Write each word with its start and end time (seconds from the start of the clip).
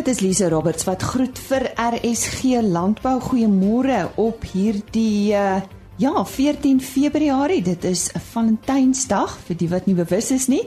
Dit 0.00 0.08
is 0.08 0.20
Lise 0.20 0.48
Roberts 0.48 0.86
wat 0.88 1.02
groet 1.04 1.38
vir 1.44 1.66
RSG 1.76 2.62
Landbou. 2.64 3.18
Goeiemôre 3.20 4.06
op 4.16 4.46
hierdie 4.48 5.34
uh, 5.36 5.58
ja, 6.00 6.22
14 6.24 6.78
Februarie. 6.80 7.60
Dit 7.60 7.84
is 7.84 8.08
'n 8.08 8.22
Valentynsdag 8.32 9.34
vir 9.44 9.56
die 9.56 9.68
wat 9.68 9.86
nie 9.86 9.94
bewus 9.94 10.30
is 10.30 10.46
nie. 10.48 10.62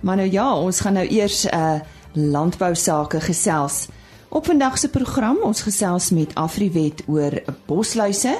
Maar 0.00 0.16
nou 0.16 0.30
ja, 0.30 0.58
ons 0.58 0.80
gaan 0.80 0.98
nou 0.98 1.06
eers 1.06 1.46
'n 1.46 1.54
uh, 1.54 1.80
landbou 2.12 2.74
sake 2.74 3.20
gesels. 3.20 3.86
Op 4.28 4.46
vandag 4.46 4.78
se 4.78 4.88
program 4.88 5.38
ons 5.42 5.62
gesels 5.62 6.10
met 6.10 6.34
Afriwet 6.34 7.02
oor 7.06 7.42
bosluise. 7.66 8.34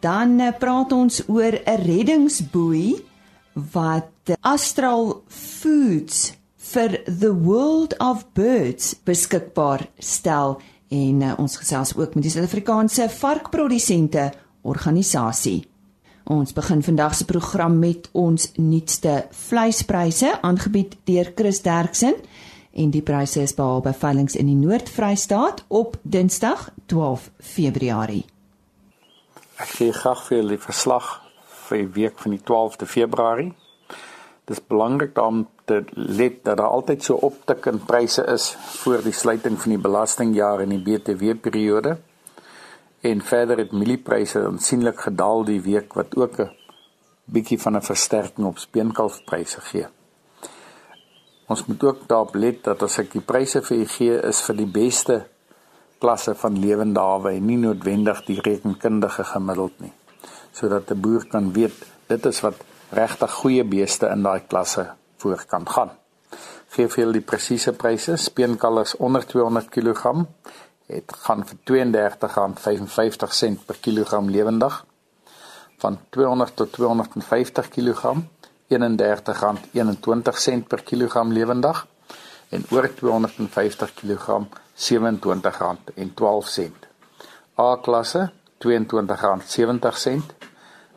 Dan 0.00 0.40
uh, 0.40 0.52
praat 0.58 0.92
ons 0.92 1.22
oor 1.26 1.56
'n 1.56 1.80
reddingsboei 1.82 3.00
wat 3.72 4.36
Astral 4.40 5.22
Foods 5.28 6.39
vir 6.70 7.00
The 7.04 7.32
World 7.34 7.96
of 7.98 8.26
Birds 8.32 8.94
beskikbaar 9.04 9.88
stel 9.98 10.60
en 10.90 11.22
uh, 11.22 11.34
ons 11.38 11.56
gesels 11.58 11.94
ook 11.96 12.14
met 12.14 12.26
die 12.26 12.30
Suid-Afrikaanse 12.30 13.08
varkprodusente 13.10 14.30
organisasie. 14.62 15.64
Ons 16.30 16.52
begin 16.54 16.82
vandag 16.86 17.16
se 17.18 17.26
program 17.26 17.78
met 17.78 18.06
ons 18.12 18.52
nuutste 18.58 19.24
vleispryse 19.34 20.36
aangebied 20.46 20.94
deur 21.10 21.32
Chris 21.34 21.62
Derksen 21.64 22.14
en 22.70 22.92
die 22.94 23.02
pryse 23.02 23.42
is 23.42 23.56
behaal 23.56 23.82
by 23.82 23.94
veilinge 23.96 24.38
in 24.38 24.46
die 24.46 24.58
Noord-Vrystaat 24.60 25.64
op 25.74 25.96
Dinsdag 26.02 26.68
12 26.86 27.30
Februarie. 27.54 28.22
Ek 29.58 29.74
gee 29.74 29.92
graag 29.92 30.22
vir 30.28 30.38
julle 30.38 30.60
verslag 30.62 31.16
vir 31.66 31.82
die 31.82 31.90
week 31.98 32.22
van 32.22 32.36
die 32.36 32.42
12de 32.46 32.86
Februarie. 32.86 33.50
Dit 34.50 34.58
is 34.58 34.66
belangrik 34.66 35.18
om 35.22 35.44
te 35.64 35.84
let 35.94 36.40
dat 36.44 36.56
daar 36.58 36.72
altyd 36.74 37.04
so 37.06 37.14
optik 37.22 37.68
in 37.70 37.76
pryse 37.86 38.24
is 38.26 38.48
voor 38.82 38.98
die 39.04 39.14
sluiting 39.14 39.54
van 39.62 39.70
die 39.70 39.78
belastingjaar 39.78 40.64
en 40.64 40.72
die 40.74 40.80
BTW 40.82 41.36
periode. 41.38 41.92
En 43.06 43.22
verder 43.22 43.60
het 43.62 43.70
mieliepryse 43.70 44.42
aansienlik 44.48 45.04
gedaal 45.06 45.44
die 45.46 45.60
week 45.62 45.94
wat 45.94 46.16
ook 46.16 46.40
'n 46.40 46.50
bietjie 47.24 47.60
van 47.60 47.76
'n 47.76 47.82
versterking 47.82 48.46
op 48.46 48.58
speenkalfpryse 48.58 49.60
gee. 49.60 49.86
Ons 51.46 51.66
moet 51.66 51.84
ook 51.84 52.08
daarop 52.08 52.34
let 52.34 52.64
dat 52.64 52.82
as 52.82 52.98
ek 52.98 53.12
die 53.12 53.22
pryse 53.22 53.62
vir 53.62 53.76
u 53.76 53.86
gee 53.86 54.18
is 54.22 54.40
vir 54.40 54.56
die 54.56 54.72
beste 54.72 55.26
klasse 55.98 56.34
van 56.34 56.58
lewende 56.58 57.00
hawe 57.00 57.30
en 57.30 57.46
nie 57.46 57.58
noodwendig 57.58 58.24
die 58.24 58.40
rekenkundige 58.40 59.24
gemiddeld 59.24 59.80
nie. 59.80 59.92
Sodat 60.52 60.90
'n 60.90 61.00
boer 61.00 61.26
kan 61.26 61.52
weet 61.52 61.86
dit 62.06 62.26
is 62.26 62.40
wat 62.40 62.54
regtig 62.90 63.32
goeie 63.42 63.64
beeste 63.64 64.06
in 64.10 64.22
daai 64.22 64.40
klasse 64.46 64.86
voor 65.22 65.44
kan 65.48 65.68
gaan. 65.68 65.90
Gee 66.70 66.88
vir 66.88 67.02
julle 67.02 67.12
die 67.18 67.26
presiese 67.26 67.72
pryse. 67.72 68.16
Speenkalvers 68.16 68.96
onder 68.96 69.26
200 69.26 69.68
kg 69.74 70.26
het 70.90 71.12
gaan 71.24 71.44
vir 71.46 71.58
R32.55 71.70 73.64
per 73.66 73.78
kilogram 73.80 74.30
lewendig. 74.30 74.84
Van 75.78 75.98
200 76.10 76.56
tot 76.56 76.72
250 76.72 77.68
kg 77.68 78.14
R31.21 78.70 80.66
per 80.68 80.82
kilogram 80.82 81.32
lewendig 81.32 81.86
en 82.50 82.64
oor 82.70 82.94
250 82.94 83.94
kg 83.94 84.26
R27.12. 84.76 86.70
A 87.58 87.76
klasse 87.82 88.30
R22.70 88.58 90.49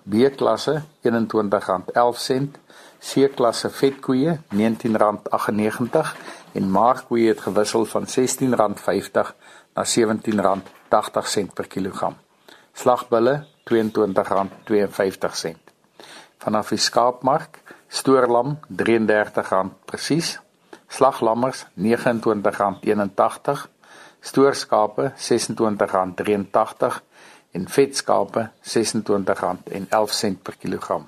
B 0.04 0.30
klasse 0.36 0.84
R21.11 1.04 2.60
C 3.00 3.30
klasse 3.36 3.70
vetkoeie 3.70 4.40
R19.98 4.52 6.16
en 6.54 6.72
maarkoeie 6.72 7.28
het 7.28 7.42
gewissel 7.42 7.86
van 7.86 8.04
R16.50 8.08 9.32
na 9.74 9.84
R17.80 9.84 11.54
per 11.54 11.68
kilogram. 11.68 12.16
Slagbulle 12.74 13.46
R22.52. 13.72 15.56
Vanaf 16.44 16.70
die 16.70 16.78
skaapmark 16.78 17.62
stoorlam 17.88 18.60
R33 18.72 19.42
presies. 19.86 20.40
Slaglammers 20.88 21.66
R29.81. 21.80 23.68
Stoorskape 24.24 25.12
R26.83 25.16 27.02
en 27.54 27.70
vetskape 27.70 28.50
R26.11 28.62 30.42
per 30.42 30.56
kilogram. 30.60 31.08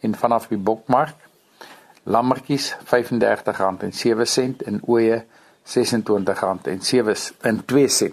En 0.00 0.14
vanaf 0.14 0.48
die 0.48 0.58
bokmark 0.58 1.16
lammetjies 2.02 2.76
R35.07 2.76 2.80
en 4.66 4.80
ooe 4.86 5.24
R26.07 5.24 5.24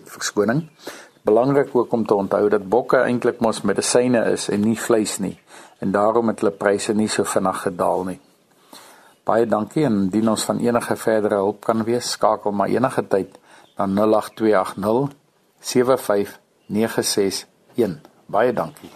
verskoning. 0.04 0.70
Belangrik 1.22 1.76
ook 1.76 1.92
om 1.92 2.06
te 2.06 2.16
onthou 2.16 2.50
dat 2.50 2.70
bokke 2.70 2.98
eintlik 2.98 3.40
mos 3.40 3.62
medisyne 3.62 4.32
is 4.32 4.50
en 4.50 4.62
nie 4.64 4.80
vleis 4.80 5.18
nie 5.20 5.40
en 5.78 5.92
daarom 5.92 6.28
het 6.32 6.40
hulle 6.42 6.56
pryse 6.58 6.94
nie 6.94 7.10
so 7.10 7.24
vinnig 7.24 7.62
gedaal 7.62 8.04
nie. 8.08 8.20
Baie 9.28 9.46
dankie 9.46 9.84
en 9.86 9.94
indien 10.06 10.30
ons 10.32 10.46
van 10.48 10.60
enige 10.64 10.96
verdere 10.96 11.36
hulp 11.44 11.66
kan 11.66 11.84
wees, 11.84 12.12
skakel 12.16 12.52
maar 12.52 12.72
enige 12.74 13.04
tyd 13.08 13.38
na 13.78 13.86
08280 13.86 15.14
7596 15.60 17.57
1. 17.78 18.02
Baie 18.28 18.54
dankie. 18.54 18.90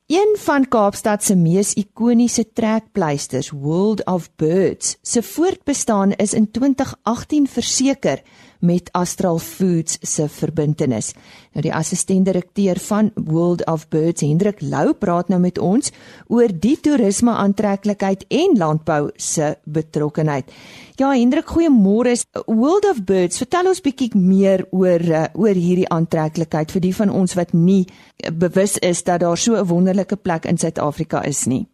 Een 0.08 0.36
van 0.40 0.68
Kaapstad 0.68 1.24
se 1.24 1.36
mees 1.36 1.74
ikoniese 1.74 2.54
trekpleisters, 2.54 3.50
World 3.50 4.06
of 4.06 4.30
Birds, 4.36 4.98
se 5.02 5.24
voortbestaan 5.24 6.12
is 6.12 6.34
in 6.34 6.52
2018 6.52 7.48
verseker 7.48 8.22
met 8.60 8.90
Astral 8.92 9.40
Foods 9.40 9.98
se 10.02 10.28
verbintenis. 10.30 11.14
Nou 11.54 11.62
die 11.66 11.74
assistent-direkteur 11.74 12.80
van 12.88 13.12
World 13.16 13.66
of 13.66 13.88
Birds, 13.90 14.22
Hendrik 14.22 14.62
Lou, 14.62 14.94
praat 14.94 15.30
nou 15.30 15.40
met 15.42 15.58
ons 15.58 15.92
oor 16.28 16.52
die 16.54 16.76
toerisme 16.82 17.32
aantreklikheid 17.32 18.26
en 18.30 18.58
landbou 18.58 19.10
se 19.16 19.56
betrokkenheid. 19.64 20.52
Ja, 20.98 21.12
Hendrik, 21.14 21.46
goeiemôre. 21.54 22.16
World 22.46 22.86
of 22.90 23.04
Birds, 23.06 23.38
vertel 23.38 23.68
ons 23.70 23.82
bietjie 23.86 24.10
meer 24.18 24.66
oor 24.72 25.02
uh, 25.02 25.26
oor 25.38 25.54
hierdie 25.54 25.90
aantreklikheid 25.94 26.72
vir 26.74 26.82
die 26.82 26.94
van 26.96 27.14
ons 27.14 27.36
wat 27.38 27.54
nie 27.54 27.86
bewus 28.34 28.78
is 28.82 29.04
dat 29.04 29.22
daar 29.22 29.38
so 29.38 29.56
'n 29.56 29.68
wonderlike 29.68 30.16
plek 30.16 30.46
in 30.46 30.58
Suid-Afrika 30.58 31.24
is 31.24 31.46
nie. 31.46 31.68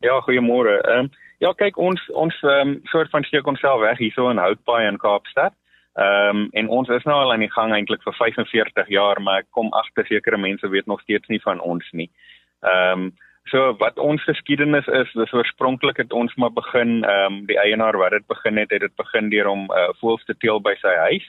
Ja, 0.00 0.20
goeiemôre. 0.20 0.80
Ehm 0.82 1.04
um, 1.04 1.10
Ja, 1.44 1.50
kyk 1.52 1.76
ons 1.76 2.00
ons 2.16 2.36
um, 2.48 2.78
soort 2.88 3.10
van 3.12 3.24
steek 3.28 3.46
onsself 3.50 3.82
weg 3.82 3.98
hierso 4.00 4.30
in 4.32 4.40
Houtpaai 4.40 4.86
in 4.88 4.96
Kaapstad. 5.02 5.52
Ehm 6.00 6.38
um, 6.38 6.46
en 6.56 6.70
ons 6.72 6.88
is 6.88 7.04
nou 7.04 7.16
al 7.20 7.34
aan 7.34 7.44
die 7.44 7.52
gang 7.52 7.74
eintlik 7.76 8.00
vir 8.06 8.16
45 8.16 8.88
jaar, 8.88 9.20
maar 9.20 9.42
ek 9.42 9.50
kom 9.52 9.68
agter 9.76 10.08
sekere 10.08 10.38
mense 10.40 10.70
weet 10.72 10.88
nog 10.88 11.02
steeds 11.04 11.28
nie 11.28 11.40
van 11.44 11.60
ons 11.60 11.90
nie. 11.92 12.08
Ehm 12.64 13.04
um, 13.04 13.10
so 13.52 13.74
wat 13.82 14.00
ons 14.00 14.24
geskiedenis 14.24 14.88
is, 15.00 15.12
dis 15.12 15.34
oorspronklik 15.36 16.00
het 16.00 16.16
ons 16.16 16.32
maar 16.40 16.54
begin 16.54 17.04
ehm 17.04 17.26
um, 17.26 17.36
die 17.50 17.60
eienaar 17.60 18.00
wat 18.00 18.16
dit 18.16 18.26
begin 18.32 18.62
het, 18.62 18.72
het 18.72 18.86
dit 18.86 18.96
begin 18.96 19.28
deur 19.34 19.52
om 19.52 19.68
uh, 19.68 19.90
voëls 20.00 20.24
te 20.24 20.38
teel 20.46 20.64
by 20.64 20.74
sy 20.80 20.94
huis. 21.10 21.28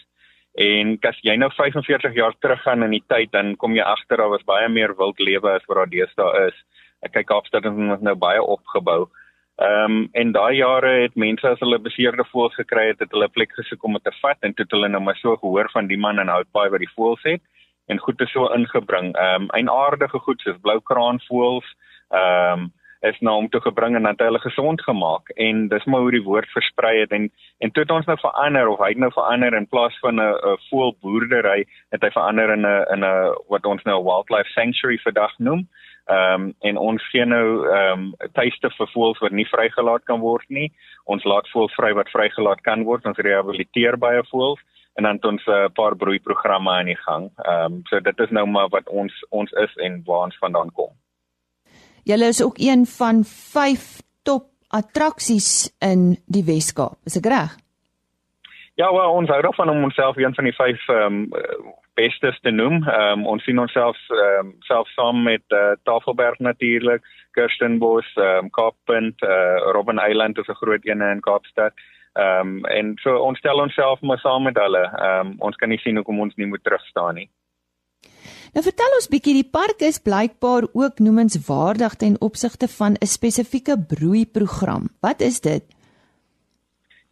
En 0.56 0.96
as 1.12 1.20
jy 1.28 1.36
nou 1.36 1.52
45 1.52 2.16
jaar 2.16 2.40
teruggaan 2.40 2.88
in 2.88 2.96
die 2.96 3.04
tyd, 3.12 3.36
dan 3.36 3.58
kom 3.60 3.76
jy 3.76 3.84
agter 3.84 4.24
daar 4.24 4.32
was 4.32 4.48
baie 4.48 4.72
meer 4.72 4.96
wildlewe 4.96 5.58
as 5.60 5.68
wat 5.68 5.84
daar 5.84 5.94
deesdae 5.98 6.48
is. 6.48 6.66
Ek 7.04 7.18
kyk 7.20 7.28
Kaapstad 7.34 7.68
het 7.68 8.02
nou 8.02 8.16
baie 8.16 8.40
opgebou. 8.42 9.10
Um, 9.58 10.10
en 10.12 10.32
daai 10.32 10.56
jare 10.58 11.02
het 11.02 11.16
mense 11.16 11.48
as 11.48 11.60
hulle 11.60 11.80
beseerde 11.80 12.24
voëls 12.32 12.56
gekry 12.56 12.88
het, 12.88 13.00
het 13.00 13.12
hulle 13.12 13.30
plek 13.30 13.54
gesoek 13.56 13.84
om 13.84 14.00
te 14.04 14.12
vat 14.22 14.38
en 14.42 14.54
toe 14.54 14.66
het 14.66 14.72
hulle 14.72 14.90
nou 14.90 15.02
maar 15.02 15.20
so 15.22 15.36
gehoor 15.36 15.70
van 15.74 15.88
die 15.88 15.98
man 15.98 16.20
in 16.20 16.32
Houtbaai 16.32 16.70
wat 16.70 16.84
die 16.84 16.94
voëls 16.96 17.24
het 17.24 17.42
en 17.88 18.00
goed 18.00 18.18
te 18.18 18.26
so 18.26 18.48
ingebring. 18.54 19.14
Ehm 19.16 19.44
um, 19.44 19.52
eienaardige 19.54 20.20
goed 20.20 20.42
soos 20.42 20.62
bloukraanvoëls, 20.62 21.76
ehm 22.10 22.66
um, 22.66 22.74
is 23.06 23.18
nou 23.20 23.36
om 23.38 23.50
te 23.50 23.62
gebring 23.62 23.96
en 23.96 24.04
dan 24.04 24.18
hulle 24.18 24.40
gesond 24.40 24.82
gemaak 24.82 25.30
en 25.30 25.68
dis 25.68 25.84
maar 25.86 26.06
hoe 26.06 26.12
die 26.16 26.24
woord 26.24 26.50
versprei 26.54 27.00
het 27.00 27.12
en 27.12 27.28
en 27.64 27.72
toe 27.72 27.84
het 27.84 27.92
ons 27.92 28.06
nou 28.10 28.18
verander 28.20 28.70
of 28.72 28.80
hy 28.82 28.90
het 28.94 29.02
nou 29.04 29.12
verander 29.14 29.58
in 29.58 29.68
plaas 29.68 29.98
van 30.06 30.22
'n 30.22 30.58
voëlboerdery 30.70 31.66
het 31.94 32.02
hy 32.02 32.12
verander 32.18 32.54
in 32.58 32.66
'n 32.66 32.86
in 32.96 33.06
'n 33.06 33.36
wat 33.54 33.66
ons 33.66 33.84
nou 33.84 34.04
wildlife 34.04 34.50
sanctuary 34.50 34.98
vandag 34.98 35.38
noem. 35.38 35.68
Ehm 36.06 36.42
um, 36.42 36.54
en 36.60 36.78
ons 36.78 37.10
gee 37.10 37.26
nou 37.26 37.66
ehm 37.66 38.00
um, 38.00 38.30
tuiste 38.38 38.70
vir 38.78 38.90
voëls 38.94 39.22
wat 39.24 39.34
nie 39.34 39.48
vrygelaat 39.50 40.04
kan 40.06 40.20
word 40.22 40.46
nie. 40.50 40.68
Ons 41.06 41.24
laat 41.26 41.50
voëls 41.50 41.74
vry 41.74 41.94
wat 41.98 42.12
vrygelaat 42.14 42.62
kan 42.62 42.84
word. 42.86 43.06
Ons 43.10 43.18
rehabiliteer 43.18 43.98
baie 43.98 44.22
voëls 44.30 44.62
en 44.96 45.04
dan 45.04 45.18
het 45.18 45.26
ons 45.26 45.46
'n 45.46 45.52
uh, 45.52 45.70
paar 45.74 45.96
broeiprogramme 45.96 46.72
aan 46.72 46.86
die 46.86 47.02
gang. 47.08 47.32
Ehm 47.46 47.74
um, 47.74 47.82
so 47.90 48.00
dit 48.00 48.20
is 48.20 48.30
nou 48.30 48.46
maar 48.46 48.70
wat 48.70 48.90
ons 48.90 49.14
ons 49.30 49.52
is 49.52 49.76
en 49.76 50.02
waar 50.06 50.24
ons 50.30 50.38
vandaan 50.38 50.72
kom. 50.72 50.92
Julle 52.04 52.28
is 52.28 52.44
ook 52.44 52.58
een 52.58 52.86
van 52.86 53.24
5 53.24 54.02
top 54.24 54.46
attraksies 54.70 55.76
in 55.80 56.18
die 56.26 56.44
Wes-Kaap. 56.44 56.98
Is 57.06 57.18
ek 57.18 57.26
reg? 57.26 57.58
Ja, 58.76 58.92
wel, 58.94 59.12
ons 59.12 59.30
hou 59.30 59.42
daarvan 59.42 59.70
om 59.70 59.84
onsself 59.84 60.18
een 60.18 60.36
van 60.36 60.44
die 60.44 60.54
vyf 60.54 60.88
ehm 60.88 61.06
um, 61.06 61.74
bestes 61.96 62.40
te 62.42 62.52
noem. 62.52 62.84
Ehm 62.84 63.20
um, 63.20 63.26
ons 63.34 63.44
sien 63.44 63.60
onsself 63.60 63.98
ehm 64.10 64.48
um, 64.48 64.54
self 64.68 64.90
saam 64.96 65.24
met 65.24 65.44
uh, 65.50 65.74
Tafelberg 65.84 66.40
natuurlik, 66.40 67.04
Kirstenbos, 67.32 68.12
ehm 68.16 68.46
um, 68.46 68.50
Kaappunt, 68.50 69.22
uh, 69.22 69.58
Robben 69.76 70.02
Island 70.10 70.38
is 70.38 70.48
'n 70.48 70.62
groot 70.62 70.86
een 70.88 71.02
in 71.02 71.22
Kaapstad. 71.22 71.74
Ehm 72.14 72.40
um, 72.40 72.66
en 72.66 72.94
so 73.04 73.18
ons 73.18 73.38
stel 73.38 73.60
onsself 73.60 74.02
maar 74.02 74.20
saam 74.20 74.44
met 74.44 74.58
hulle. 74.58 74.84
Ehm 74.84 75.28
um, 75.28 75.36
ons 75.40 75.56
kan 75.56 75.70
nie 75.70 75.82
sien 75.84 75.96
hoekom 75.96 76.20
ons 76.20 76.36
nie 76.36 76.48
moet 76.48 76.64
terugstaan 76.64 77.16
nie. 77.16 77.30
Nou 78.56 78.64
vertel 78.64 78.94
ons 78.96 79.10
bietjie 79.12 79.34
die 79.36 79.50
park 79.52 79.82
is 79.84 79.98
blykbaar 80.00 80.64
ook 80.74 81.00
noemenswaardig 81.04 81.96
ten 82.00 82.16
opsigte 82.22 82.68
van 82.68 82.94
'n 82.96 83.06
spesifieke 83.06 83.76
broeiprogram. 83.88 84.88
Wat 85.02 85.22
is 85.22 85.42
dit? 85.42 85.75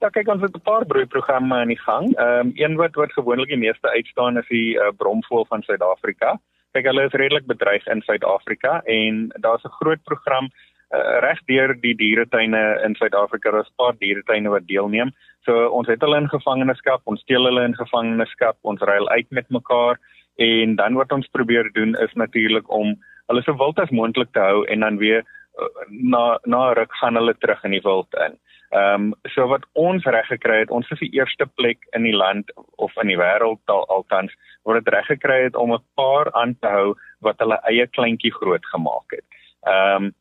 Ja, 0.03 0.09
kyk 0.11 0.27
ons 0.27 0.41
het 0.44 0.55
'n 0.55 0.67
paar 0.67 0.85
broeiprogramme 0.85 1.55
aan 1.55 1.71
die 1.71 1.79
gang. 1.79 2.11
Ehm 2.15 2.39
um, 2.39 2.51
een 2.55 2.75
wat 2.75 2.95
wat 2.95 3.11
gewoonlik 3.13 3.47
die 3.47 3.57
meeste 3.57 3.89
uitstaan 3.89 4.38
is 4.38 4.47
die 4.47 4.75
uh, 4.75 4.91
bromvoël 4.97 5.45
van 5.45 5.63
Suid-Afrika. 5.63 6.39
Kyk, 6.71 6.85
hulle 6.85 7.05
is 7.05 7.15
redelik 7.21 7.45
bedreig 7.45 7.88
in 7.88 8.01
Suid-Afrika 8.01 8.81
en 8.83 9.31
daar's 9.39 9.63
'n 9.63 9.77
groot 9.79 10.03
program 10.03 10.50
uh, 10.91 11.19
reg 11.19 11.39
deur 11.45 11.79
die 11.81 11.95
dieretuine 11.95 12.81
in 12.83 12.95
Suid-Afrika. 12.95 13.51
Daar's 13.51 13.69
'n 13.69 13.75
paar 13.75 13.95
dieretuine 13.97 14.50
wat 14.50 14.67
deelneem. 14.67 15.11
So 15.45 15.67
ons 15.67 15.88
het 15.88 16.01
hulle 16.01 16.17
in 16.17 16.29
gevangenskap, 16.29 17.01
ons 17.03 17.21
steel 17.21 17.44
hulle 17.45 17.63
in 17.63 17.75
gevangenskap, 17.75 18.57
ons 18.61 18.81
ruil 18.81 19.09
uit 19.09 19.29
met 19.29 19.50
mekaar 19.50 19.97
en 20.35 20.75
dan 20.75 20.94
wat 20.94 21.11
ons 21.11 21.27
probeer 21.27 21.71
doen 21.71 21.95
is 21.95 22.13
natuurlik 22.13 22.69
om 22.69 23.00
hulle 23.27 23.41
so 23.41 23.55
wild 23.55 23.79
as 23.79 23.89
moontlik 23.89 24.31
te 24.31 24.39
hou 24.39 24.65
en 24.65 24.79
dan 24.79 24.97
weer 24.97 25.23
uh, 25.59 25.67
na 25.88 26.39
na 26.44 26.73
ruk 26.73 26.91
gaan 26.91 27.15
hulle 27.15 27.35
terug 27.38 27.63
in 27.63 27.71
die 27.71 27.83
wild 27.83 28.13
in. 28.13 28.38
Ehm 28.73 29.11
um, 29.11 29.13
so 29.29 29.45
wat 29.47 29.65
ons 29.77 30.05
reg 30.05 30.25
gekry 30.31 30.59
het, 30.63 30.71
ons 30.73 30.87
is 30.95 31.01
die 31.03 31.11
eerste 31.13 31.45
plek 31.45 31.83
in 31.97 32.07
die 32.07 32.15
land 32.15 32.49
of 32.81 32.95
in 33.01 33.11
die 33.11 33.17
wêreld 33.19 33.61
al, 33.69 33.83
altans 33.93 34.33
waar 34.65 34.79
dit 34.79 34.89
reg 34.95 35.05
gekry 35.11 35.43
het 35.43 35.55
om 35.55 35.73
'n 35.73 35.83
paar 35.99 36.31
aan 36.33 36.55
te 36.59 36.67
hou 36.67 36.95
wat 37.21 37.37
hulle 37.39 37.59
eie 37.69 37.85
kleintjie 37.87 38.33
groot 38.33 38.65
gemaak 38.73 39.17
het. 39.17 39.25
Ehm 39.67 40.09
um, 40.09 40.13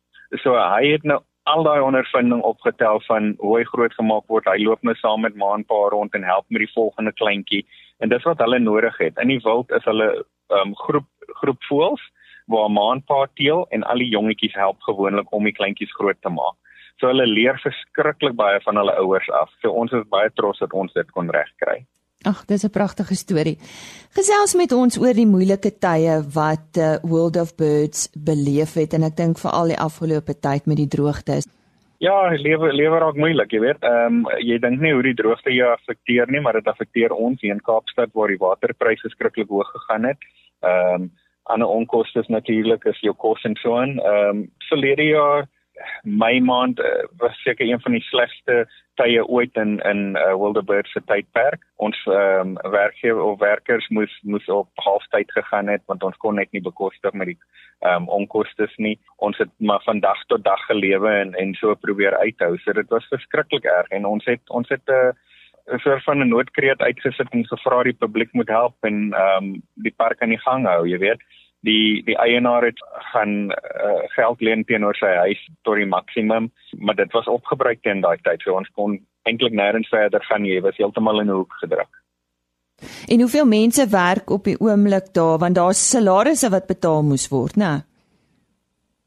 so 0.42 0.56
hy 0.56 0.92
het 0.92 1.04
nou 1.04 1.20
al 1.42 1.62
daai 1.62 1.80
ondervinding 1.80 2.42
opgetel 2.42 3.00
van 3.08 3.34
hoe 3.38 3.58
hy 3.58 3.64
groot 3.64 3.94
gemaak 3.94 4.24
word. 4.26 4.44
Hy 4.44 4.62
loop 4.64 4.82
nou 4.82 4.94
saam 4.94 5.20
met 5.20 5.34
ma 5.34 5.54
en 5.54 5.64
pa 5.64 5.88
rond 5.90 6.14
en 6.14 6.22
help 6.22 6.44
met 6.48 6.60
die 6.66 6.74
volgende 6.74 7.12
kleintjie 7.12 7.66
en 7.98 8.08
dis 8.08 8.24
wat 8.28 8.38
hulle 8.38 8.58
nodig 8.58 8.98
het. 8.98 9.18
In 9.18 9.28
die 9.28 9.40
wild 9.44 9.70
is 9.70 9.84
hulle 9.84 10.10
ehm 10.50 10.68
um, 10.68 10.74
groep 10.74 11.08
groep 11.40 11.62
voëls 11.70 12.02
waar 12.46 12.70
ma 12.70 12.92
en 12.92 13.02
pa 13.02 13.26
teel 13.34 13.66
en 13.70 13.82
al 13.82 13.98
die 14.04 14.12
jongetjies 14.12 14.54
help 14.54 14.80
gewoonlik 14.80 15.32
om 15.32 15.44
die 15.44 15.56
kleintjies 15.56 15.94
groot 15.94 16.20
te 16.20 16.28
maak. 16.28 16.56
So 17.00 17.10
hulle 17.10 17.26
leer 17.26 17.58
verskriklik 17.62 18.36
baie 18.38 18.60
van 18.64 18.76
hulle 18.76 18.94
ouers 19.02 19.28
af. 19.30 19.50
So 19.62 19.72
ons 19.72 19.92
is 19.92 20.06
baie 20.08 20.30
trots 20.36 20.62
dat 20.62 20.72
ons 20.72 20.92
dit 20.92 21.10
kon 21.10 21.30
regkry. 21.30 21.82
Ag, 22.24 22.44
dis 22.46 22.64
'n 22.64 22.70
pragtige 22.70 23.14
storie. 23.14 23.58
Gesels 24.14 24.54
met 24.54 24.72
ons 24.72 24.98
oor 24.98 25.14
die 25.14 25.26
moeilike 25.26 25.72
tye 25.78 26.22
wat 26.34 26.78
uh, 26.78 26.96
World 27.02 27.36
of 27.36 27.56
Birds 27.56 28.10
beleef 28.14 28.74
het 28.74 28.94
en 28.94 29.02
ek 29.02 29.16
dink 29.16 29.38
veral 29.38 29.74
die 29.74 29.80
afgelope 29.88 30.34
tyd 30.38 30.66
met 30.66 30.76
die 30.76 30.86
droogte. 30.86 31.42
Ja, 31.98 32.30
lewe 32.30 32.72
lewe 32.72 32.98
raak 32.98 33.16
moeilik, 33.16 33.52
jy 33.52 33.60
weet. 33.62 33.82
Ehm 33.86 34.22
um, 34.26 34.28
jy 34.38 34.58
dink 34.58 34.80
nie 34.80 34.92
hoe 34.92 35.02
die 35.02 35.14
droogte 35.14 35.50
jou 35.54 35.68
affekteer 35.70 36.30
nie, 36.30 36.40
maar 36.40 36.52
dit 36.58 36.66
affekteer 36.66 37.12
ons 37.12 37.40
hier 37.40 37.54
in 37.54 37.62
Kaapstad 37.62 38.10
waar 38.14 38.28
die 38.28 38.38
waterpryse 38.38 39.08
skrikkelik 39.08 39.48
hoog 39.48 39.70
gegaan 39.74 40.04
het. 40.10 40.18
Ehm 40.62 41.02
um, 41.02 41.10
ander 41.50 41.68
onkoste 41.68 42.20
is 42.20 42.28
natuurlik 42.28 42.84
is 42.86 43.00
jou 43.02 43.14
kos 43.14 43.42
en 43.44 43.54
so 43.62 43.76
aan. 43.78 43.98
Ehm 43.98 44.28
um, 44.30 44.42
verlede 44.68 45.06
jaar 45.10 45.48
Mei 46.02 46.40
maand 46.40 46.78
uh, 46.78 47.04
was 47.16 47.42
seker 47.42 47.66
een 47.66 47.80
van 47.80 47.92
die 47.92 48.02
slegste 48.02 48.66
tye 49.00 49.24
ooit 49.24 49.56
in 49.56 49.78
in 49.88 50.16
uh, 50.16 50.34
Wildebird 50.36 50.86
se 50.86 51.00
tydperk. 51.06 51.64
Ons 51.76 51.98
ehm 52.06 52.56
um, 52.56 52.72
werkgewer 52.72 53.22
of 53.22 53.38
werkers 53.38 53.88
moes 53.88 54.18
moes 54.22 54.48
op 54.48 54.68
halftyd 54.74 55.32
gegaan 55.32 55.68
het 55.68 55.82
want 55.86 56.02
ons 56.02 56.16
kon 56.16 56.34
net 56.34 56.52
nie 56.52 56.62
bekostig 56.62 57.12
met 57.12 57.32
die 57.32 57.38
ehm 57.80 58.02
um, 58.02 58.08
onkoste 58.08 58.68
nie. 58.76 58.98
Ons 59.16 59.38
het 59.38 59.50
maar 59.56 59.82
van 59.84 60.00
dag 60.00 60.24
tot 60.26 60.44
dag 60.44 60.66
gelewe 60.66 61.10
en 61.10 61.34
en 61.34 61.54
so 61.54 61.74
probeer 61.74 62.16
uithou. 62.18 62.56
So 62.58 62.72
dit 62.72 62.88
was 62.88 63.08
verskriklik 63.08 63.64
erg 63.64 63.88
en 63.88 64.04
ons 64.06 64.24
het 64.24 64.42
ons 64.50 64.68
het 64.68 64.88
'n 64.88 64.92
uh, 64.92 65.12
'n 65.74 65.78
soort 65.78 66.04
van 66.04 66.18
'n 66.18 66.28
noodkreet 66.28 66.80
uitgesit 66.80 67.30
en 67.30 67.46
gevra 67.46 67.82
die 67.82 68.00
publiek 68.04 68.32
moet 68.32 68.48
help 68.48 68.74
en 68.80 69.12
ehm 69.12 69.44
um, 69.44 69.62
die 69.74 69.94
park 69.96 70.22
aan 70.22 70.34
die 70.34 70.44
gang 70.46 70.66
hou, 70.66 70.88
jy 70.88 70.98
weet 70.98 71.22
die 71.66 72.02
die 72.06 72.18
eienaar 72.18 72.66
het 72.66 72.80
gaan 73.12 73.52
uh, 73.52 74.02
geld 74.16 74.40
leen 74.40 74.64
teenoor 74.64 74.98
sy 74.98 75.10
huis 75.24 75.42
tot 75.62 75.78
die 75.78 75.86
maksimum 75.86 76.50
maar 76.78 76.98
dit 76.98 77.12
was 77.12 77.30
opgebruik 77.30 77.82
teen 77.82 78.02
daai 78.02 78.18
tyd 78.22 78.42
so 78.42 78.56
ons 78.58 78.70
kon 78.74 78.98
eintlik 79.28 79.54
nêrens 79.54 79.90
verder 79.92 80.24
gaan 80.26 80.46
jy 80.46 80.60
was 80.64 80.78
heeltemal 80.80 81.20
in 81.20 81.30
'n 81.30 81.38
hoek 81.40 81.54
gedruk. 81.62 81.92
En 83.08 83.20
hoeveel 83.20 83.46
mense 83.46 83.86
werk 83.88 84.30
op 84.30 84.44
die 84.44 84.58
oomblik 84.58 85.14
daar? 85.14 85.38
Want 85.38 85.54
daar's 85.54 85.90
salarisse 85.90 86.50
wat 86.50 86.66
betaal 86.66 87.02
moes 87.02 87.28
word 87.28 87.56
nê 87.56 87.72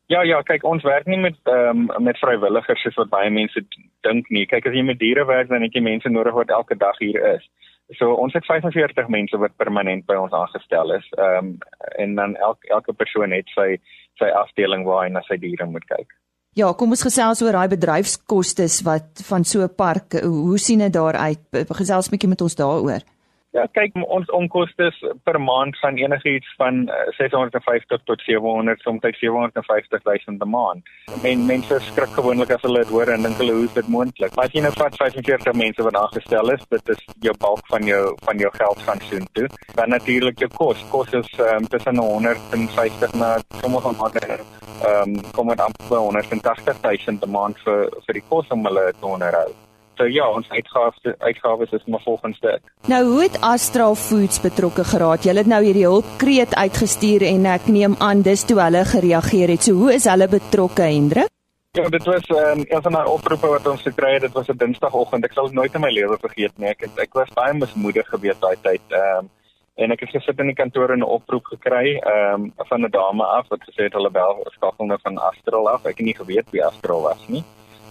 Ja 0.08 0.22
ja 0.22 0.42
kyk 0.42 0.64
ons 0.64 0.84
werk 0.84 1.06
nie 1.06 1.18
met 1.18 1.38
um, 1.44 1.90
met 2.00 2.18
vrywilligers 2.18 2.82
soos 2.82 2.96
wat 2.96 3.10
baie 3.10 3.30
mense 3.30 3.62
dink 4.02 4.30
nie. 4.30 4.46
Kyk 4.46 4.68
as 4.68 4.74
jy 4.74 4.84
met 4.84 5.00
diere 5.00 5.26
werk 5.26 5.50
dan 5.50 5.62
het 5.62 5.74
jy 5.74 5.82
mense 5.82 6.10
nodig 6.10 6.34
wat 6.34 6.50
elke 6.50 6.76
dag 6.78 6.98
hier 7.00 7.36
is 7.36 7.44
So 7.94 8.16
ons 8.18 8.34
het 8.34 8.46
45 8.46 9.08
mense 9.14 9.38
wat 9.38 9.54
permanent 9.62 10.06
by 10.06 10.16
ons 10.18 10.34
aangestel 10.34 10.96
is. 10.98 11.06
Ehm 11.18 11.38
um, 11.38 11.58
en 12.02 12.16
dan 12.16 12.36
elke 12.36 12.68
elke 12.68 12.94
persoon 12.94 13.32
het 13.32 13.50
sy 13.54 13.78
sy 14.18 14.30
afdeling 14.32 14.86
waar 14.86 15.04
hy 15.06 15.10
na 15.14 15.22
sy 15.28 15.38
diere 15.38 15.66
moet 15.70 15.86
kyk. 15.86 16.10
Ja, 16.56 16.72
kom 16.74 16.90
ons 16.96 17.04
gesels 17.04 17.42
oor 17.44 17.52
daai 17.52 17.68
bedryfskoste 17.68 18.66
wat 18.88 19.22
van 19.30 19.44
so 19.44 19.62
'n 19.64 19.76
park, 19.76 20.14
hoe 20.24 20.58
sien 20.58 20.80
dit 20.80 20.94
daar 20.94 21.16
uit? 21.16 21.44
Gesels 21.52 22.08
'n 22.08 22.12
bietjie 22.16 22.30
met 22.30 22.42
ons 22.42 22.56
daaroor. 22.56 23.04
Ja, 23.56 23.64
kyk, 23.72 23.94
ons 24.12 24.28
onkoste 24.36 24.90
per 25.24 25.38
maand 25.40 25.78
gaan 25.80 25.96
enigiets 25.96 26.50
van 26.60 26.90
650 27.16 27.94
eh, 27.96 28.02
tot 28.10 28.24
700, 28.28 28.82
soms 28.84 29.06
750 29.16 30.02
000 30.04 30.40
per 30.42 30.50
maand. 30.52 30.84
Men 31.24 31.46
mense 31.48 31.78
skrik 31.88 32.12
gewoonlik 32.18 32.52
as 32.52 32.66
hulle 32.68 32.82
dit 32.84 32.92
hoor 32.92 33.14
en 33.14 33.24
dink 33.24 33.40
hulle 33.40 33.56
hoe 33.56 33.70
is 33.70 33.78
dit 33.78 33.92
moontlik? 33.96 34.36
Maar 34.36 34.50
as 34.50 34.58
jy 34.58 34.66
nou 34.66 34.74
vat 34.76 35.00
45 35.00 35.56
mense 35.62 35.88
wat 35.88 36.00
aangestel 36.02 36.52
is, 36.52 36.68
dit 36.76 36.92
is 36.98 37.06
jou 37.30 37.36
bulk 37.46 37.64
van 37.72 37.88
jou 37.88 38.04
van 38.28 38.44
jou 38.44 38.52
geld 38.60 38.86
gaan 38.90 39.04
soen 39.08 39.30
toe. 39.40 39.48
Dan 39.80 39.96
natuurlik 39.96 40.44
jou 40.44 40.52
kos. 40.58 40.84
Kos 40.92 41.16
is 41.16 41.32
um, 41.40 41.70
tussen 41.72 42.02
150 42.04 43.16
na 43.22 43.38
sommige 43.64 43.96
maande 44.02 44.26
ehm 44.36 45.16
um, 45.16 45.32
kom 45.32 45.48
dit 45.48 45.64
amper 45.64 46.04
180 46.04 46.84
000 46.84 47.24
per 47.24 47.32
maand 47.32 47.64
vir 47.64 47.88
vir 48.04 48.20
die 48.20 48.28
kos 48.28 48.52
om 48.52 48.68
hulle 48.68 48.92
te 49.00 49.08
onderhou. 49.08 49.54
So 49.96 50.08
ja, 50.12 50.26
ons 50.28 50.50
uitgawes 50.50 50.98
uitgawes 51.20 51.72
is 51.72 51.84
maar 51.86 52.02
volgens 52.04 52.40
dit. 52.40 52.62
Nou 52.92 53.04
hoe 53.06 53.22
het 53.22 53.38
Astral 53.42 53.96
Foods 53.96 54.42
betrokke 54.44 54.84
geraak? 54.84 55.24
Julle 55.24 55.44
het 55.46 55.48
nou 55.48 55.62
hierdie 55.64 55.86
hulpkreet 55.88 56.56
uitgestuur 56.56 57.24
en 57.30 57.48
ek 57.48 57.70
neem 57.72 57.96
aan 58.04 58.26
dis 58.26 58.44
toe 58.44 58.60
hulle 58.60 58.84
gereageer 58.86 59.56
het. 59.56 59.64
So 59.64 59.80
hoe 59.80 59.94
is 59.96 60.08
hulle 60.12 60.28
betrokke, 60.28 60.84
Hendrik? 60.84 61.32
Ja, 61.76 61.88
dit 61.92 62.04
was 62.08 62.28
um, 62.32 62.64
een 62.68 62.82
van 62.82 62.92
daai 62.92 63.08
oproepe 63.12 63.48
wat 63.52 63.68
ons 63.68 63.82
gekry 63.84 64.14
het. 64.14 64.28
Dit 64.28 64.36
was 64.36 64.52
'n 64.52 64.58
Dinsdagoggend. 64.58 65.26
Ek 65.26 65.34
sal 65.34 65.48
dit 65.48 65.56
nooit 65.56 65.74
in 65.74 65.82
my 65.82 65.92
lewe 65.92 66.18
vergeet 66.20 66.58
nie. 66.58 66.70
Ek 66.70 66.82
het, 66.88 67.00
ek 67.00 67.14
was 67.14 67.34
baie 67.34 67.54
mismoedig 67.54 68.08
gewees 68.08 68.40
daai 68.40 68.56
tyd. 68.62 68.84
Ehm 68.90 69.18
um, 69.24 69.30
en 69.76 69.92
ek 69.92 70.00
het 70.00 70.10
gesit 70.10 70.40
in 70.40 70.48
die 70.48 70.56
kantoor 70.56 70.90
en 70.92 71.00
'n 71.00 71.14
oproep 71.18 71.46
gekry 71.46 72.00
ehm 72.00 72.34
um, 72.34 72.54
van 72.68 72.84
'n 72.84 72.92
dame 72.92 73.24
af 73.24 73.48
wat 73.48 73.64
gesê 73.64 73.84
het 73.88 73.94
hulle 73.94 74.12
bel 74.12 74.48
skakel 74.52 74.86
nou 74.86 75.00
van 75.04 75.18
Astral 75.18 75.70
af. 75.70 75.86
Ek 75.86 75.98
het 75.98 76.06
nie 76.06 76.16
geweet 76.16 76.52
wie 76.52 76.66
Astral 76.66 77.02
was 77.02 77.28
nie 77.28 77.44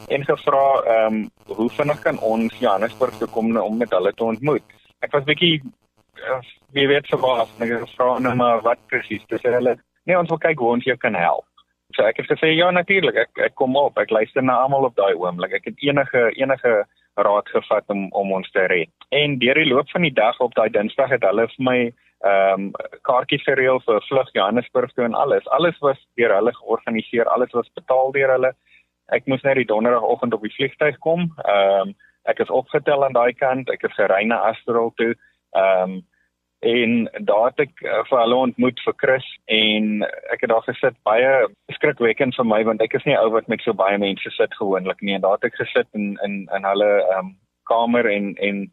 en 0.08 0.24
gevra 0.24 0.64
ehm 0.82 1.14
um, 1.14 1.30
hoe 1.56 1.70
vinnig 1.70 2.00
kan 2.02 2.18
ons 2.18 2.58
Johannesburg 2.58 3.16
toe 3.18 3.28
kom 3.28 3.56
om 3.56 3.76
met 3.78 3.90
hulle 3.90 4.12
te 4.12 4.24
ontmoet. 4.24 4.76
Ek 5.00 5.12
was 5.12 5.24
bietjie 5.24 5.62
uh, 6.28 6.40
wie 6.76 6.86
weet 6.88 7.06
so 7.06 7.18
wat 7.22 7.48
en 7.56 7.66
ek 7.66 7.74
het 7.74 7.88
gevra 7.88 8.18
nou 8.18 8.34
maar 8.34 8.62
wat 8.62 8.80
presies. 8.92 9.24
Dis 9.28 9.42
hulle 9.42 9.76
nee 10.04 10.18
ons 10.18 10.28
wil 10.28 10.40
kyk 10.42 10.58
hoe 10.58 10.74
ons 10.76 10.84
jou 10.84 10.96
kan 10.96 11.14
help. 11.14 11.46
So 11.94 12.02
ek 12.02 12.20
het 12.20 12.30
gesê 12.32 12.52
ja 12.54 12.70
natuurlik 12.70 13.16
ek 13.26 13.42
ek 13.48 13.56
kom 13.60 13.76
op. 13.76 13.98
Ek 13.98 14.10
luister 14.10 14.42
na 14.42 14.58
almal 14.64 14.90
op 14.90 14.96
daai 14.96 15.14
oomblik. 15.14 15.52
Ek 15.60 15.70
het 15.70 15.86
enige 15.88 16.30
enige 16.36 16.84
raad 17.14 17.48
gevat 17.48 17.84
om 17.88 18.08
om 18.12 18.32
ons 18.32 18.50
te 18.50 18.66
red. 18.66 18.90
En 19.10 19.38
deur 19.38 19.54
die 19.54 19.70
loop 19.70 19.90
van 19.90 20.02
die 20.02 20.14
dag 20.14 20.40
op 20.40 20.54
daai 20.54 20.70
Dinsdag 20.70 21.14
het 21.14 21.24
hulle 21.24 21.46
vir 21.56 21.68
my 21.70 21.78
ehm 22.24 22.60
um, 22.60 22.70
kaartjies 23.04 23.44
gereël 23.44 23.80
vir 23.84 24.00
vlug 24.08 24.30
Johannesburg 24.32 24.92
toe 24.92 25.04
en 25.04 25.14
alles. 25.14 25.48
Alles 25.56 25.78
was 25.80 25.98
deur 26.16 26.32
hulle 26.34 26.54
georganiseer. 26.56 27.28
Alles 27.28 27.52
was 27.52 27.68
betaal 27.74 28.12
deur 28.12 28.32
hulle 28.32 28.54
ek 29.12 29.26
moes 29.26 29.42
net 29.42 29.56
die 29.60 29.68
donderdagoggend 29.68 30.34
op 30.34 30.42
die 30.42 30.54
vliegtuig 30.56 30.98
kom. 30.98 31.30
Ehm 31.44 31.88
um, 31.88 31.94
ek 32.24 32.38
is 32.40 32.48
opgetel 32.48 33.04
aan 33.04 33.12
daai 33.12 33.34
kant. 33.36 33.68
Ek 33.68 33.82
is 33.84 33.92
gery 33.92 34.24
na 34.24 34.40
Astral 34.48 34.92
toe. 34.96 35.14
Ehm 35.52 35.82
um, 35.82 36.02
en 36.64 37.10
daar 37.28 37.50
het 37.50 37.58
ek 37.66 37.82
uh, 37.84 38.00
vir 38.08 38.18
hulle 38.22 38.36
ontmoet 38.46 38.78
vir 38.86 38.94
Chris 39.02 39.26
en 39.52 40.04
ek 40.32 40.44
het 40.44 40.50
daar 40.52 40.64
gesit 40.64 40.96
baie 41.04 41.32
skrikwekkend 41.76 42.36
vir 42.38 42.46
my 42.48 42.62
want 42.64 42.80
ek 42.84 42.96
is 42.96 43.04
nie 43.04 43.16
ou 43.20 43.28
wat 43.34 43.50
met 43.52 43.60
so 43.64 43.76
baie 43.76 43.98
mense 44.00 44.32
sit 44.32 44.56
gewoonlik 44.56 45.02
nie 45.02 45.18
en 45.18 45.24
daar 45.26 45.36
het 45.36 45.50
ek 45.50 45.58
gesit 45.60 45.88
in 45.98 46.14
in 46.24 46.46
in 46.56 46.68
hulle 46.70 46.90
ehm 47.02 47.18
um, 47.18 47.34
kamer 47.68 48.08
en 48.08 48.32
en 48.48 48.64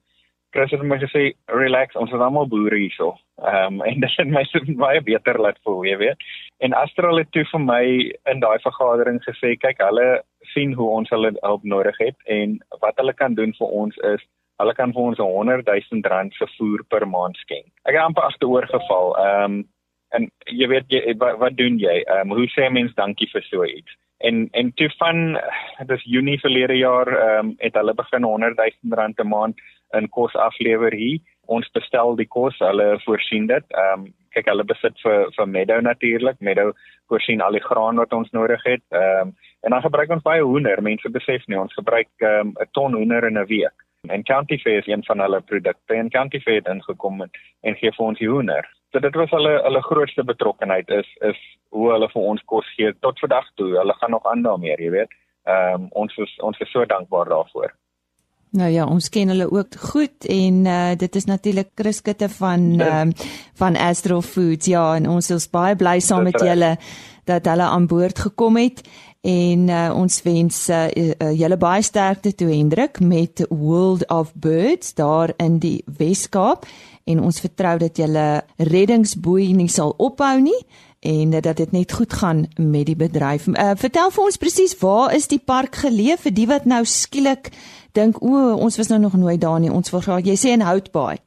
Chris 0.51 0.71
het 0.71 0.81
my 0.83 0.97
gesê 0.99 1.21
relax 1.47 1.95
ons 1.95 2.11
is 2.11 2.23
almal 2.25 2.47
boere 2.51 2.75
hierso. 2.75 3.13
Ehm 3.39 3.79
um, 3.79 3.83
en 3.89 4.03
dit 4.03 4.17
het 4.17 4.27
my 4.27 4.43
so 4.49 4.59
baie 4.83 5.01
beter 5.01 5.39
laat 5.39 5.59
voel, 5.63 5.85
jy 5.87 5.97
weet. 6.01 6.27
En 6.59 6.75
Astral 6.77 7.21
het 7.23 7.31
toe 7.31 7.45
vir 7.53 7.63
my 7.63 7.85
in 8.31 8.43
daai 8.43 8.59
vergadering 8.65 9.21
gesê, 9.23 9.55
kyk, 9.55 9.79
hulle 9.79 10.21
sien 10.53 10.75
hoe 10.75 10.89
ons 10.99 11.09
hulle 11.15 11.31
hulp 11.39 11.63
nodig 11.63 11.97
het 12.03 12.17
en 12.37 12.59
wat 12.83 12.99
hulle 12.99 13.15
kan 13.23 13.35
doen 13.39 13.55
vir 13.59 13.75
ons 13.83 13.97
is 14.13 14.27
hulle 14.61 14.73
kan 14.77 14.91
vir 14.93 15.01
ons 15.01 15.19
'n 15.19 15.33
100 15.35 15.65
000 15.67 16.09
rand 16.13 16.33
se 16.33 16.45
voer 16.57 16.83
per 16.89 17.07
maand 17.07 17.37
skenk. 17.37 17.71
Ek 17.87 17.95
het 17.95 18.03
amper 18.03 18.23
agteroor 18.23 18.67
geval. 18.67 19.15
Ehm 19.25 19.43
um, 19.43 19.63
en 20.11 20.27
jy 20.45 20.67
weet 20.67 20.85
jy, 20.91 21.15
wat, 21.17 21.37
wat 21.39 21.55
doen 21.55 21.79
jy? 21.79 22.03
Ehm 22.03 22.31
um, 22.31 22.37
hoe 22.37 22.47
sê 22.51 22.69
mens 22.69 22.93
dankie 22.95 23.29
vir 23.33 23.43
so 23.47 23.63
iets? 23.65 23.95
En 24.19 24.49
en 24.51 24.73
toe 24.73 24.89
van 24.99 25.39
dis 25.87 26.03
Junie 26.03 26.39
verlede 26.39 26.77
jaar 26.77 27.07
ehm 27.07 27.45
um, 27.45 27.55
het 27.59 27.73
hulle 27.79 27.93
begin 27.93 28.23
100 28.23 28.57
000 28.57 28.99
rand 28.99 29.19
'n 29.19 29.27
maand 29.27 29.55
in 29.97 30.09
kos 30.09 30.35
aflewer 30.35 30.93
hier. 30.93 31.19
Ons 31.45 31.67
bestel 31.75 32.15
die 32.15 32.27
kos, 32.27 32.57
hulle 32.59 32.99
voorsien 33.05 33.47
dit. 33.47 33.65
Ehm 33.75 34.07
um, 34.07 34.09
kyk 34.31 34.47
hulle 34.47 34.63
besit 34.63 34.95
vir 35.03 35.31
vir 35.35 35.47
Meadow 35.47 35.81
natuurlik. 35.83 36.37
Meadow 36.39 36.71
voorsien 37.11 37.41
al 37.41 37.57
die 37.57 37.63
graan 37.63 37.99
wat 37.99 38.13
ons 38.13 38.31
nodig 38.31 38.63
het. 38.63 38.83
Ehm 38.91 39.31
um, 39.31 39.33
en 39.61 39.75
dan 39.75 39.81
gebruik 39.81 40.09
ons 40.09 40.23
baie 40.25 40.41
hoender. 40.41 40.81
Mense 40.81 41.09
besef 41.09 41.47
nie 41.47 41.59
ons 41.59 41.73
gebruik 41.79 42.11
ehm 42.19 42.51
um, 42.51 42.53
'n 42.59 42.69
ton 42.71 42.93
hoender 42.93 43.27
in 43.27 43.37
'n 43.37 43.47
week. 43.47 43.87
En 44.09 44.23
County 44.23 44.57
Fair 44.57 44.77
is 44.77 44.87
een 44.87 45.03
van 45.03 45.19
hulle 45.19 45.41
produkte 45.41 45.93
en 45.93 46.09
County 46.09 46.39
Fair 46.39 46.55
het 46.55 46.67
ingekom 46.67 47.21
en, 47.21 47.29
en 47.61 47.75
gee 47.75 47.91
vir 47.91 48.05
ons 48.05 48.19
die 48.19 48.29
hoender. 48.29 48.69
So 48.91 48.99
dit 48.99 49.15
was 49.15 49.29
hulle 49.29 49.51
hulle 49.63 49.81
grootste 49.81 50.23
betrokkeheid 50.23 50.89
is 50.89 51.09
is 51.29 51.37
hoe 51.69 51.91
hulle 51.91 52.09
vir 52.09 52.21
ons 52.21 52.41
kos 52.45 52.73
gee 52.75 52.93
tot 52.99 53.19
vandag 53.19 53.47
toe. 53.55 53.69
Hulle 53.77 53.93
gaan 53.93 54.11
nog 54.11 54.25
aan 54.25 54.41
daarmee, 54.41 54.75
jy 54.77 54.89
weet. 54.97 55.13
Ehm 55.45 55.73
um, 55.73 55.87
ons 55.91 56.17
is 56.17 56.33
ons 56.39 56.59
is 56.59 56.71
so 56.71 56.85
dankbaar 56.85 57.29
daarvoor. 57.29 57.71
Nou 58.51 58.67
ja, 58.67 58.83
ons 58.83 59.07
ken 59.07 59.29
hulle 59.31 59.45
ook 59.47 59.75
goed 59.79 60.25
en 60.27 60.65
uh, 60.67 60.91
dit 60.99 61.15
is 61.15 61.25
natuurlik 61.25 61.69
Chris 61.75 62.01
Kutte 62.03 62.27
van 62.29 62.65
ehm 62.79 63.07
um, 63.07 63.13
van 63.55 63.77
Astro 63.77 64.21
Foods. 64.21 64.65
Ja, 64.67 64.95
en 64.95 65.07
ons 65.09 65.29
is 65.29 65.47
baie 65.49 65.75
bly 65.75 65.99
saam 65.99 66.23
met 66.23 66.39
julle 66.41 66.75
dat 67.23 67.45
hulle 67.45 67.63
aan 67.63 67.87
boord 67.87 68.19
gekom 68.19 68.57
het 68.57 68.81
en 69.21 69.67
uh, 69.69 69.93
ons 69.95 70.21
wens 70.25 70.69
uh, 70.69 70.87
uh, 70.89 71.31
julle 71.37 71.57
baie 71.57 71.81
sterkte 71.81 72.33
toe 72.35 72.49
Hendrik 72.49 72.99
met 72.99 73.45
World 73.49 74.03
of 74.09 74.33
Birds 74.33 74.93
daar 74.93 75.33
in 75.37 75.59
die 75.59 75.83
Wes-Kaap. 75.85 76.65
En 77.05 77.21
ons 77.21 77.39
vertrou 77.39 77.77
dat 77.77 77.97
julle 77.97 78.43
reddingsboei 78.57 79.53
nie 79.53 79.69
sal 79.69 79.93
ophou 79.97 80.39
nie 80.41 80.59
en 81.01 81.29
dat 81.41 81.57
dit 81.57 81.71
net 81.71 81.91
goed 81.91 82.13
gaan 82.13 82.45
met 82.55 82.85
die 82.85 82.95
bedryf. 82.95 83.47
Uh, 83.47 83.71
vertel 83.75 84.11
vir 84.13 84.23
ons 84.23 84.37
presies 84.37 84.77
waar 84.77 85.15
is 85.17 85.27
die 85.27 85.41
park 85.41 85.81
geleë 85.81 86.19
vir 86.21 86.33
die 86.37 86.47
wat 86.47 86.69
nou 86.69 86.83
skielik 86.85 87.49
dink 87.97 88.21
o, 88.21 88.53
ons 88.53 88.77
was 88.77 88.91
nou 88.93 88.99
nog 89.01 89.17
nooit 89.17 89.41
daar 89.41 89.59
nie. 89.59 89.71
Ons 89.73 89.89
graag 89.89 90.29
jy 90.29 90.37
sê 90.37 90.53
in 90.53 90.65
Houtbaai. 90.65 91.17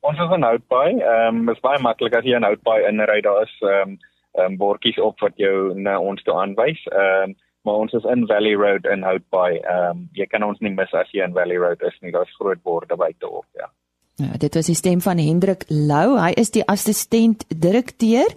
Ons 0.00 0.20
is 0.22 0.34
in 0.36 0.46
Houtbaai. 0.46 1.00
Ehm 1.02 1.42
um, 1.42 1.48
is 1.52 1.60
baie 1.60 1.82
maklik 1.84 2.16
as 2.16 2.24
jy 2.24 2.36
in 2.38 2.48
Houtbaai 2.48 2.88
inry 2.88 3.20
daar 3.26 3.42
is 3.44 3.54
ehm 3.60 3.96
um, 3.96 3.98
um, 4.40 4.56
bordjies 4.56 4.98
op 5.02 5.20
wat 5.20 5.36
jou 5.36 5.74
na 5.74 5.98
ons 6.00 6.22
toe 6.22 6.36
aanwys. 6.40 6.80
Ehm 6.92 7.30
um, 7.30 7.36
maar 7.66 7.80
ons 7.82 7.92
is 7.98 8.04
in 8.12 8.28
Valley 8.30 8.54
Road 8.54 8.84
in 8.86 9.02
Houtbaai. 9.02 9.58
Ehm 9.58 9.90
um, 9.90 10.04
jy 10.14 10.26
kan 10.32 10.46
ons 10.46 10.60
nie 10.64 10.72
mis 10.72 10.92
as 10.94 11.10
jy 11.12 11.24
in 11.24 11.36
Valley 11.36 11.58
Road 11.60 11.82
is 11.82 11.98
nie. 12.00 12.14
Daar's 12.14 12.36
groot 12.40 12.62
borde 12.62 12.96
buite 12.96 13.28
op, 13.28 13.46
ja. 13.58 13.68
Ja, 14.16 14.32
dit 14.40 14.54
was 14.54 14.64
die 14.64 14.74
stem 14.74 15.00
van 15.04 15.18
Hendrik 15.18 15.64
Lou. 15.68 16.14
Hy 16.16 16.30
is 16.40 16.48
die 16.54 16.62
assistent 16.64 17.44
direkteur 17.52 18.30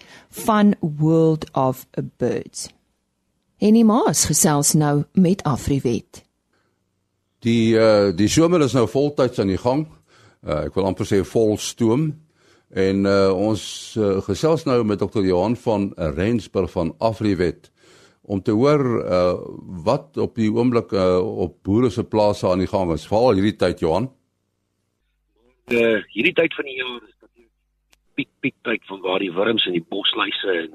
van 0.44 0.74
World 0.82 1.46
of 1.56 1.86
Birds. 2.20 2.68
Enie 3.64 3.86
Maas 3.88 4.26
gesels 4.28 4.74
nou 4.76 5.06
met 5.16 5.44
Afriwet. 5.48 6.26
Die 7.48 7.80
uh 7.80 8.12
die 8.12 8.28
somer 8.28 8.66
is 8.68 8.76
nou 8.76 8.90
voltyds 8.92 9.40
aan 9.40 9.56
die 9.56 9.62
gang. 9.62 9.86
Uh 10.44 10.66
ek 10.68 10.76
wil 10.76 10.90
amper 10.92 11.08
sê 11.08 11.22
vol 11.24 11.56
stoom. 11.56 12.10
En 12.76 13.08
uh 13.08 13.32
ons 13.32 13.64
uh, 13.96 14.20
gesels 14.28 14.68
nou 14.68 14.82
met 14.84 15.00
Dr. 15.00 15.24
Johan 15.24 15.56
van 15.64 15.94
Rensburg 15.96 16.76
van 16.76 16.92
Afriwet 17.00 17.72
om 18.28 18.44
te 18.44 18.52
hoor 18.52 18.84
uh 19.00 19.34
wat 19.88 20.20
op 20.20 20.36
die 20.36 20.52
oomblik 20.52 20.92
uh, 20.92 21.24
op 21.24 21.62
boere 21.64 21.90
se 21.90 22.04
plase 22.04 22.52
aan 22.52 22.68
die 22.68 22.68
gang 22.68 22.92
is. 22.92 23.08
Veral 23.08 23.40
hierdie 23.40 23.56
tyd 23.56 23.80
Johan 23.80 24.12
uh, 25.74 26.02
hierdie 26.14 26.36
tyd 26.38 26.56
van 26.58 26.66
die 26.66 26.78
jaar 26.80 27.02
is 27.04 27.16
natuurlik 27.20 27.52
piek 28.20 28.30
piek 28.44 28.56
tyd 28.68 28.86
van 28.90 29.02
waar 29.06 29.24
die 29.24 29.34
wurms 29.34 29.66
en 29.68 29.78
die 29.78 29.86
bosluise 29.94 30.56
en 30.64 30.74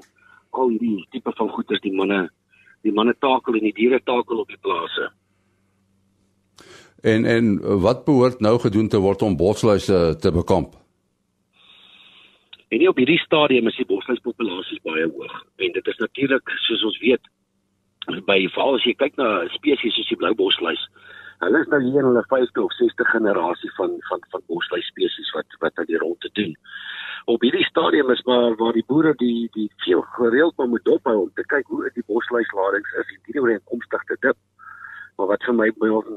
al 0.55 0.71
hierdie 0.73 1.05
tipe 1.11 1.33
van 1.37 1.51
goeters 1.53 1.83
die 1.83 1.93
manne 1.93 2.25
die 2.85 2.93
manne 2.93 3.15
takel 3.19 3.57
en 3.57 3.65
die 3.65 3.75
diere 3.75 3.99
takel 4.05 4.43
op 4.43 4.51
die 4.51 4.61
plase. 4.61 5.09
En 7.01 7.25
en 7.25 7.55
wat 7.81 8.05
behoort 8.05 8.41
nou 8.41 8.57
gedoen 8.61 8.89
te 8.89 9.01
word 9.01 9.21
om 9.21 9.37
bosluise 9.37 10.17
te 10.21 10.31
bekamp? 10.31 10.75
En 12.69 12.81
nie 12.81 12.89
op 12.89 12.97
hierdie 12.97 13.21
stadium 13.21 13.67
is 13.69 13.77
die 13.77 13.87
bosluispopulasie 13.89 14.79
baie 14.85 15.07
hoog 15.09 15.35
en 15.65 15.73
dit 15.73 15.87
is 15.87 16.01
natuurlik 16.01 16.55
soos 16.67 16.85
ons 16.91 17.01
weet 17.01 17.33
by 18.29 18.39
veral 18.53 18.77
as 18.77 18.85
jy 18.85 18.93
kyk 18.97 19.17
na 19.17 19.29
spesies 19.53 19.97
soos 19.97 20.09
die 20.09 20.17
blou 20.21 20.33
bosluis 20.37 20.81
Hulle 21.45 21.59
is 21.61 21.67
nou 21.69 21.77
hier 21.83 22.01
in 22.01 22.07
hulle 22.09 22.23
5de 22.29 22.61
of 22.63 22.73
6de 22.73 23.05
generasie 23.05 23.71
van 23.77 23.91
van 24.09 24.23
van 24.29 24.41
bosluis 24.49 24.87
spesies 24.89 25.31
wat 25.37 25.57
wat 25.63 25.81
aan 25.81 25.89
die 25.91 25.99
rond 26.01 26.19
te 26.19 26.29
doen. 26.39 26.55
Op 27.33 27.41
hierdie 27.45 27.67
stadium 27.67 28.09
is 28.13 28.23
maar 28.29 28.55
waar 28.61 28.73
die 28.73 28.85
boere 28.87 29.13
die 29.19 29.49
die 29.57 29.67
veel 29.83 30.01
gereeld 30.15 30.57
maar 30.57 30.71
moet 30.71 30.85
dophou 30.89 31.15
om 31.19 31.31
te 31.33 31.45
kyk 31.53 31.67
hoe 31.67 31.91
die 31.93 32.05
bosluisladings 32.07 32.95
is 33.01 33.11
en 33.13 33.21
hierdie 33.27 33.43
ooreenkomstig 33.43 34.07
te 34.09 34.17
dip. 34.25 34.39
Maar 35.17 35.29
wat 35.33 35.45
vir 35.47 35.55
my 35.59 35.67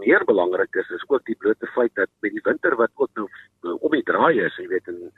meer 0.05 0.25
belangrik 0.31 0.81
is, 0.81 0.89
is 0.97 1.05
ook 1.09 1.27
die 1.29 1.37
blote 1.45 1.69
feit 1.75 1.93
dat 2.01 2.11
met 2.25 2.33
die 2.33 2.45
winter 2.49 2.77
wat 2.81 2.91
ook 2.95 3.11
nou, 3.21 3.29
nou 3.63 3.77
om 3.85 3.93
die 3.95 4.07
draai 4.09 4.41
is, 4.47 4.57
jy 4.57 4.67
weet, 4.73 4.89
en 4.89 5.13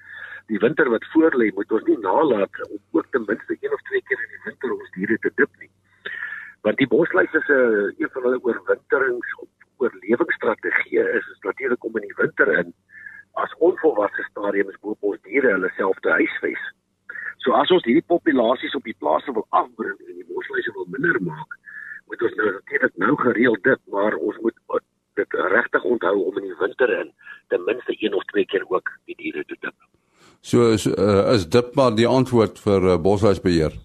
die 0.53 0.59
winter 0.59 0.91
wat 0.91 1.07
voorlê, 1.15 1.49
moet 1.55 1.73
ons 1.73 1.87
nie 1.87 1.97
nalat 2.03 2.61
om 2.67 2.77
ook 2.99 3.07
ten 3.15 3.25
minste 3.31 3.57
een 3.61 3.79
of 3.79 3.87
twee 3.89 4.03
keer 4.11 4.27
in 4.27 4.35
die 4.35 4.45
winter 4.51 4.75
ons 4.75 4.93
diere 4.99 5.23
te 5.23 5.33
dip 5.37 5.55
nie. 5.63 5.71
Want 6.67 6.83
die 6.83 6.91
bosluis 6.91 7.41
is 7.41 7.49
'n 7.49 7.95
een 7.97 8.13
van 8.13 8.23
hulle 8.23 8.43
oorwinterings 8.43 9.33
oorlewingsstrategie 9.81 11.05
is 11.19 11.27
is 11.35 11.47
natuurlik 11.47 11.85
om 11.85 11.97
in 12.01 12.07
die 12.09 12.19
winter 12.23 12.53
in 12.59 12.75
as 13.43 13.55
onvolwasse 13.59 14.27
stadiums 14.31 14.79
bo 14.81 14.97
op 14.97 15.11
ons 15.13 15.23
diere 15.29 15.55
hulle 15.55 15.71
self 15.77 15.99
te 16.05 16.13
huisves. 16.19 16.63
So 17.45 17.57
as 17.57 17.71
ons 17.75 17.87
hierdie 17.89 18.07
populasies 18.13 18.75
op 18.77 18.85
die 18.85 18.97
plase 19.03 19.33
wil 19.33 19.47
afbring 19.63 19.99
en 20.07 20.17
die 20.19 20.29
bosluise 20.29 20.73
wil 20.77 20.89
minder 20.95 21.21
maak, 21.25 21.59
moet 22.11 22.25
ons 22.27 22.37
nou 22.41 22.49
natuurlik 22.57 22.97
nou 23.05 23.15
gereeld 23.23 23.63
dit, 23.65 23.83
maar 23.95 24.17
ons 24.19 24.41
moet 24.45 24.57
dit 25.19 25.39
regtig 25.55 25.85
onthou 25.85 26.17
om 26.25 26.41
in 26.41 26.49
die 26.51 26.59
winter 26.61 26.93
in 26.99 27.13
ten 27.53 27.65
minste 27.69 27.97
een 27.99 28.15
of 28.15 28.25
twee 28.33 28.47
keer 28.47 28.65
ook 28.69 28.93
die 29.11 29.17
diere 29.23 29.45
te 29.45 29.57
dip. 29.61 29.77
So 30.41 30.71
is 30.73 30.87
uh, 30.87 31.33
is 31.35 31.47
dit 31.49 31.75
maar 31.77 31.95
die 31.97 32.09
antwoord 32.09 32.61
vir 32.67 32.93
uh, 32.95 32.99
bosluisbeheer 33.03 33.77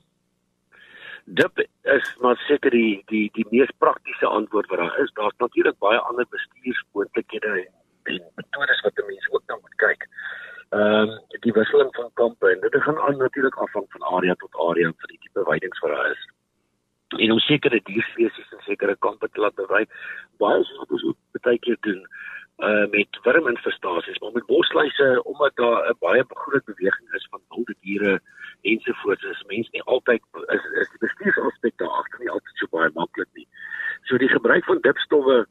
dip 1.25 1.59
is 1.81 2.15
maar 2.21 2.37
seker 2.47 2.71
die 2.71 3.03
die 3.09 3.29
die 3.33 3.45
mees 3.49 3.71
praktiese 3.77 4.27
antwoord 4.27 4.69
wat 4.69 4.79
daar 4.79 4.99
is. 4.99 5.11
Daar's 5.13 5.37
natuurlik 5.37 5.77
baie 5.79 5.99
ander 5.99 6.25
bestuursmoontlikhede 6.29 7.67
en, 8.03 8.21
metodes 8.35 8.81
wat 8.81 9.01
mense 9.07 9.31
ook 9.31 9.43
dan 9.45 9.59
moet 9.61 9.75
kyk. 9.75 10.07
Ehm 10.69 11.09
um, 11.09 11.19
die 11.41 11.53
wisseling 11.53 11.91
van 11.95 12.09
kampe 12.13 12.51
en 12.51 12.59
dit 12.59 12.81
gaan 12.81 12.99
aan 12.99 13.17
natuurlik 13.17 13.55
afhang 13.55 13.85
van 13.89 14.07
area 14.17 14.33
tot 14.33 14.55
area 14.69 14.91
vir 14.91 15.13
die 15.13 15.19
tipe 15.21 15.43
weidings 15.49 15.79
wat 15.79 15.91
daar 15.91 16.11
is. 16.11 16.29
En 17.17 17.31
om 17.31 17.39
sekere 17.39 17.81
dierspesies 17.83 18.51
en 18.51 18.63
sekere 18.65 18.95
kampe 18.99 19.29
te 19.29 19.39
laat 19.39 19.55
bewyd, 19.55 19.89
baie 20.37 20.63
soos 20.63 20.77
wat 20.77 20.91
ons 20.91 21.03
ook 21.03 21.41
baie 21.41 21.59
keer 21.59 21.77
doen 21.81 22.05
uh 22.57 22.87
met 22.89 23.19
wurminfestasies, 23.23 24.19
maar 24.19 24.31
met 24.31 24.45
bosluise 24.45 25.23
omdat 25.23 25.55
daar 25.55 25.89
'n 25.89 25.95
baie 25.99 26.23
groot 26.27 26.65
beweging 26.65 27.13
is 27.13 27.27
van 27.29 27.41
wilde 27.49 27.75
diere 27.81 28.21
ensovoorts 28.61 29.23
is 29.23 29.43
mense 29.47 29.69
nie 29.71 29.83
altyd 29.83 30.21
is, 30.45 30.63
is 30.81 30.89
die 30.89 31.03
bestuursaspek 31.07 31.77
daar 31.77 31.89
agter 31.89 32.19
nie 32.19 32.29
altyd 32.29 32.55
so 32.55 32.67
baie 32.69 32.89
maklik 32.93 33.27
nie. 33.33 33.47
So 34.03 34.17
die 34.17 34.29
gebruik 34.29 34.65
van 34.65 34.79
dipstowwe 34.81 35.45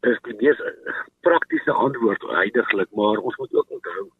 is 0.00 0.18
die 0.22 0.36
mees 0.36 0.60
praktiese 1.20 1.72
antwoord 1.72 2.22
heidaglik, 2.22 2.88
maar 2.90 3.16
ons 3.16 3.36
moet 3.36 3.54
ook 3.54 3.70
onthou 3.70 4.10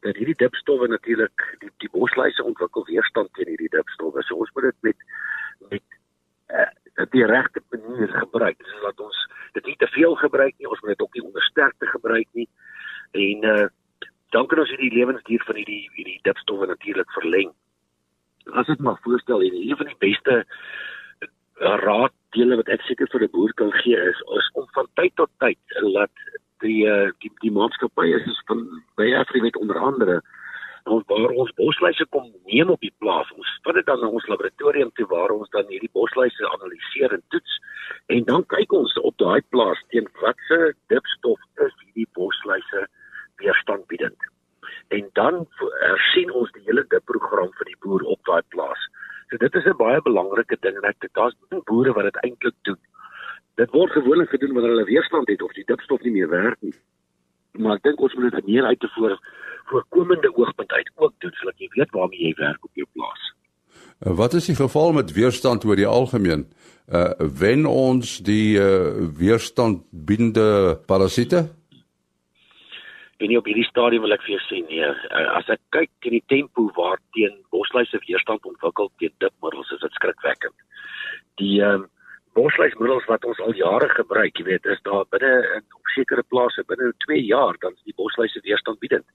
dat 0.00 0.16
hierdie 0.16 0.36
dipstowwe 0.36 0.88
natuurlik 0.88 1.56
die, 1.58 1.70
die 1.76 1.90
bosluise 1.92 2.44
ontwikkel 2.44 2.84
weerstand 2.84 3.32
teen 3.32 3.48
hierdie 3.48 3.68
dipstowwe. 3.68 4.22
So 4.22 4.34
ons 4.34 4.50
moet 4.54 4.62
dit 4.62 4.76
met 4.80 4.96
met 5.68 5.82
uh, 6.48 7.06
die 7.10 7.26
regte 7.26 7.62
manier 7.70 8.08
gebruik. 8.08 8.62
Laat 8.82 9.00
ons 9.00 9.09
dit 9.52 9.66
nie 9.66 9.76
te 9.76 9.86
veel 9.94 10.14
gebruik 10.14 10.54
nie, 10.58 10.68
ons 10.68 10.80
moet 10.80 10.94
dit 10.94 11.02
ook 11.06 11.14
nie 11.14 11.26
ondersterkte 11.26 11.86
gebruik 11.86 12.28
nie. 12.32 12.48
En 13.12 13.44
uh, 13.44 13.66
dan 14.30 14.46
kan 14.46 14.62
ons 14.62 14.70
hierdie 14.70 14.94
lewensduur 14.94 15.42
van 15.46 15.58
hierdie 15.60 15.82
hierdie 15.96 16.20
dipstowwe 16.22 16.66
natuurlik 16.70 17.10
verleng 17.18 17.50
as 18.58 18.66
dit 18.66 18.78
maar 18.78 18.98
voorstel 19.02 19.42
en 19.42 19.54
een 19.54 19.76
van 19.76 19.86
die 19.86 19.98
beste 19.98 20.36
uh, 20.40 21.76
raaddele 21.84 22.58
wat 22.60 22.70
ek 22.74 22.84
seker 22.88 23.10
vir 23.12 23.26
'n 23.26 23.32
boer 23.34 23.52
kan 23.54 23.72
gee 23.82 23.98
is, 24.10 24.20
is 24.38 24.50
om 24.54 24.66
van 24.76 24.88
tyd 24.94 25.14
tot 25.16 25.30
tyd 25.38 25.58
laat 25.82 26.22
die 26.64 26.86
uh, 26.86 27.10
die 27.20 27.32
die 27.44 27.52
maatskappye 27.52 28.20
is 28.20 28.42
van 28.46 28.66
by 28.96 29.12
Afriwet 29.14 29.56
onder 29.56 29.78
andere 29.78 30.20
ons 30.84 31.04
waar 31.06 31.34
ons 31.42 31.52
bosluise 31.58 32.06
kom 32.10 32.30
neem 32.46 32.70
op 32.70 32.80
die 32.80 32.94
plaas. 32.98 33.30
Ons 33.36 33.52
vat 33.64 33.74
dit 33.74 33.86
dan 33.86 34.00
na 34.00 34.08
ons 34.08 34.26
laboratorium 34.32 34.90
toe 34.96 35.06
waar 35.10 35.34
ons 35.34 35.50
dan 35.50 35.68
hierdie 35.68 35.92
bosluise 35.92 36.50
analiseer 36.54 37.14
en 37.18 37.22
toets 37.34 37.58
en 38.16 38.24
dan 38.24 38.46
kyk 38.54 38.72
ons 38.72 38.96
op 39.02 39.16
daai 39.18 39.40
plaas 39.50 39.80
teen 39.92 40.08
watse 40.22 40.60
dipstof 40.92 41.40
is 41.66 41.74
hierdie 41.84 42.08
bosluise 42.16 42.86
weerstandbiedend 43.42 44.30
en 44.96 45.10
dan 45.12 45.46
hersien 45.82 46.32
ons 46.34 46.50
die 46.56 46.64
hele 46.66 46.84
dip 46.92 47.04
program 47.10 47.50
vir 47.58 47.70
die 47.70 47.78
boer 47.84 48.04
op 48.14 48.20
daai 48.28 48.42
plaas. 48.54 48.86
So 49.30 49.38
dit 49.38 49.54
is 49.54 49.66
'n 49.66 49.76
baie 49.78 50.00
belangrike 50.02 50.56
ding 50.60 50.76
en 50.76 50.88
ek 50.90 51.00
dit 51.00 51.12
daar's 51.14 51.36
boere 51.70 51.92
wat 51.92 52.08
dit 52.10 52.22
eintlik 52.24 52.56
doen. 52.62 52.80
Dit 53.56 53.70
word 53.70 53.92
gewoonlik 53.92 54.30
gedoen 54.30 54.54
wanneer 54.54 54.72
hulle 54.74 54.92
weerstand 54.94 55.28
het 55.28 55.42
of 55.42 55.52
die 55.52 55.64
dipstof 55.64 56.00
nie 56.02 56.12
meer 56.12 56.28
werk 56.28 56.60
nie. 56.60 56.74
Maar 57.58 57.78
ek 57.78 57.82
dink 57.88 58.00
ons 58.00 58.14
moet 58.14 58.32
dit 58.32 58.46
meer 58.46 58.64
uit 58.64 58.80
te 58.80 58.90
voor 58.96 59.18
voorkomende 59.70 60.30
oogpunt 60.36 60.72
uit 60.72 60.90
ook 60.94 61.12
doen 61.18 61.34
sodat 61.38 61.58
jy 61.62 61.68
weet 61.76 61.92
waarmee 61.94 62.26
jy 62.26 62.34
werk 62.38 62.64
op 62.64 62.74
jou 62.74 62.86
plaas. 62.92 63.28
Uh, 64.00 64.14
wat 64.18 64.34
is 64.34 64.48
die 64.50 64.56
geval 64.58 64.92
met 64.92 65.12
weerstand 65.12 65.64
oor 65.64 65.78
die 65.78 65.86
algemeen? 65.86 66.48
Uh 66.90 67.12
wen 67.38 67.66
ons 67.70 68.18
die 68.26 68.58
uh 68.58 69.06
weerstand 69.18 69.84
binde 69.90 70.78
parasiete? 70.86 71.46
En 73.20 73.28
nie 73.28 73.38
op 73.38 73.46
hierdie 73.46 73.68
stadium 73.68 74.02
wil 74.02 74.16
ek 74.16 74.24
vir 74.24 74.34
jou 74.34 74.42
sê 74.48 74.58
nee. 74.64 74.90
As 75.36 75.48
ek 75.52 75.60
kyk 75.76 75.90
teen 76.00 76.16
die 76.16 76.26
tempo 76.32 76.66
waarteen 76.74 77.36
bosluise 77.54 78.00
weerstand 78.08 78.46
ontwikkel 78.48 78.90
teen 78.98 79.14
dipmiddels 79.22 79.70
is 79.76 79.82
dit 79.84 79.98
skrikwekkend. 80.00 80.56
Die 81.42 81.60
ehm 81.62 81.86
uh, 81.86 81.88
bosluismiddels 82.40 83.06
wat 83.10 83.24
ons 83.28 83.40
al 83.44 83.54
jare 83.58 83.88
gebruik, 83.92 84.38
jy 84.38 84.46
weet, 84.48 84.66
is 84.74 84.82
daar 84.88 85.06
binne 85.14 85.32
in 85.56 85.64
sekere 85.94 86.24
plase 86.32 86.64
binne 86.70 86.92
2 87.06 87.22
jaar 87.26 87.58
dan 87.62 87.74
is 87.76 87.88
die 87.88 87.96
bosluise 87.98 88.40
weerstand 88.46 88.80
biedend. 88.84 89.06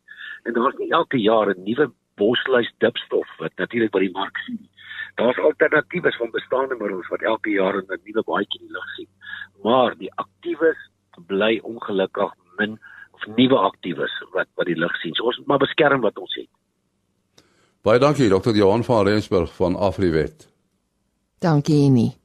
En 0.45 0.53
daar 0.57 0.73
is 0.73 0.79
nie 0.81 0.91
elke 0.99 1.19
jaar 1.21 1.49
'n 1.53 1.63
nuwe 1.67 1.91
bosluis 2.21 2.71
dipstof 2.83 3.29
wat 3.39 3.53
natuurlik 3.57 3.91
by 3.91 3.99
die 3.99 4.15
mark 4.19 4.37
sien. 4.45 4.59
Daar's 5.15 5.37
alternatiewe 5.37 6.11
van 6.17 6.31
bestaande 6.31 6.75
middels 6.79 7.07
wat 7.07 7.21
elke 7.21 7.49
jaar 7.49 7.75
'n 7.77 8.01
nuwe 8.03 8.23
baadjie 8.23 8.59
in 8.59 8.67
die 8.67 8.75
lug 8.77 8.89
sien. 8.95 9.09
Maar 9.63 9.95
die 9.97 10.11
aktiewes 10.15 10.79
bly 11.27 11.59
ongelukkig 11.63 12.33
min 12.57 12.79
of 13.11 13.25
nuwe 13.35 13.57
aktiewes 13.57 14.13
wat 14.33 14.47
wat 14.55 14.65
die 14.65 14.79
lug 14.79 14.95
sien. 14.95 15.13
So 15.13 15.23
ons 15.23 15.37
moet 15.37 15.47
maar 15.47 15.63
beskerm 15.67 16.01
wat 16.01 16.17
ons 16.17 16.35
het. 16.35 16.49
Baie 17.81 17.99
dankie 17.99 18.29
Dr. 18.29 18.55
Johan 18.55 18.83
van 18.83 19.07
Rensburg 19.07 19.55
van 19.55 19.75
Afriwet. 19.75 20.53
Dankie 21.39 21.89
nie. 21.89 22.24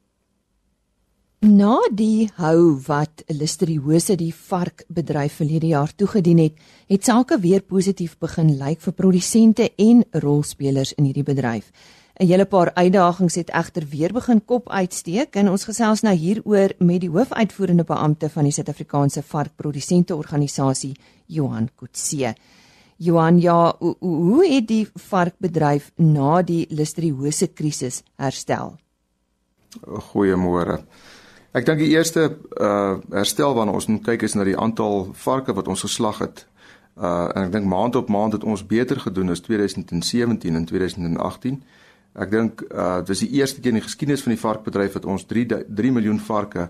Na 1.41 1.79
die 1.89 2.27
hou 2.37 2.75
wat 2.85 3.23
listeriose 3.33 4.13
die 4.13 4.29
varkbedryf 4.29 5.39
verlede 5.39 5.71
jaar 5.71 5.89
toegedien 5.97 6.37
het, 6.37 6.59
het 6.85 7.07
sake 7.09 7.39
weer 7.41 7.63
positief 7.65 8.11
begin 8.21 8.51
lyk 8.59 8.77
vir 8.83 8.93
produsente 8.93 9.71
en 9.81 10.03
rolspelers 10.21 10.91
in 11.01 11.07
hierdie 11.09 11.25
bedryf. 11.25 11.71
'n 12.19 12.27
Hele 12.29 12.45
paar 12.45 12.69
uitdagings 12.75 13.35
het 13.35 13.49
egter 13.49 13.87
weer 13.89 14.13
begin 14.13 14.45
kop 14.45 14.69
uitsteek 14.69 15.35
en 15.35 15.49
ons 15.49 15.65
gesels 15.65 16.03
nou 16.03 16.13
hieroor 16.13 16.75
met 16.77 17.01
die 17.01 17.09
hoofuitvoerende 17.09 17.83
beampte 17.83 18.29
van 18.29 18.43
die 18.43 18.51
Suid-Afrikaanse 18.53 19.23
Varkprodusente 19.23 20.15
Organisasie, 20.15 20.93
Johan 21.25 21.69
Kutse. 21.75 22.35
Johan, 22.97 23.41
ja, 23.41 23.75
hoe, 23.79 23.95
hoe 23.99 24.45
het 24.45 24.67
die 24.67 24.87
varkbedryf 24.93 25.91
na 25.95 26.43
die 26.43 26.67
listeriose 26.69 27.47
krisis 27.47 28.03
herstel? 28.15 28.77
Goeiemôre. 29.81 30.85
Ek 31.51 31.65
dink 31.67 31.81
die 31.83 31.91
eerste 31.91 32.29
uh 32.63 32.99
herstel 33.11 33.51
waarna 33.57 33.73
ons 33.75 33.89
moet 33.91 34.05
kyk 34.05 34.23
is 34.23 34.37
na 34.39 34.45
die 34.47 34.55
aantal 34.55 35.09
varke 35.19 35.51
wat 35.57 35.67
ons 35.67 35.83
geslag 35.83 36.21
het. 36.23 36.45
Uh 36.95 37.27
en 37.35 37.49
ek 37.49 37.51
dink 37.57 37.67
maand 37.67 37.97
op 37.99 38.07
maand 38.13 38.37
het 38.37 38.45
ons 38.47 38.63
beter 38.63 38.99
gedoen 39.03 39.33
as 39.35 39.43
2017 39.43 40.55
en 40.55 40.65
2018. 40.69 41.59
Ek 42.15 42.31
dink 42.31 42.63
uh 42.71 43.01
dis 43.03 43.25
die 43.25 43.33
eerste 43.41 43.59
keer 43.59 43.75
in 43.75 43.81
die 43.81 43.87
geskiedenis 43.89 44.23
van 44.23 44.35
die 44.35 44.39
varkbedryf 44.39 44.95
dat 44.95 45.09
ons 45.11 45.27
3 45.27 45.65
3 45.67 45.91
miljoen 45.91 46.23
varke 46.23 46.69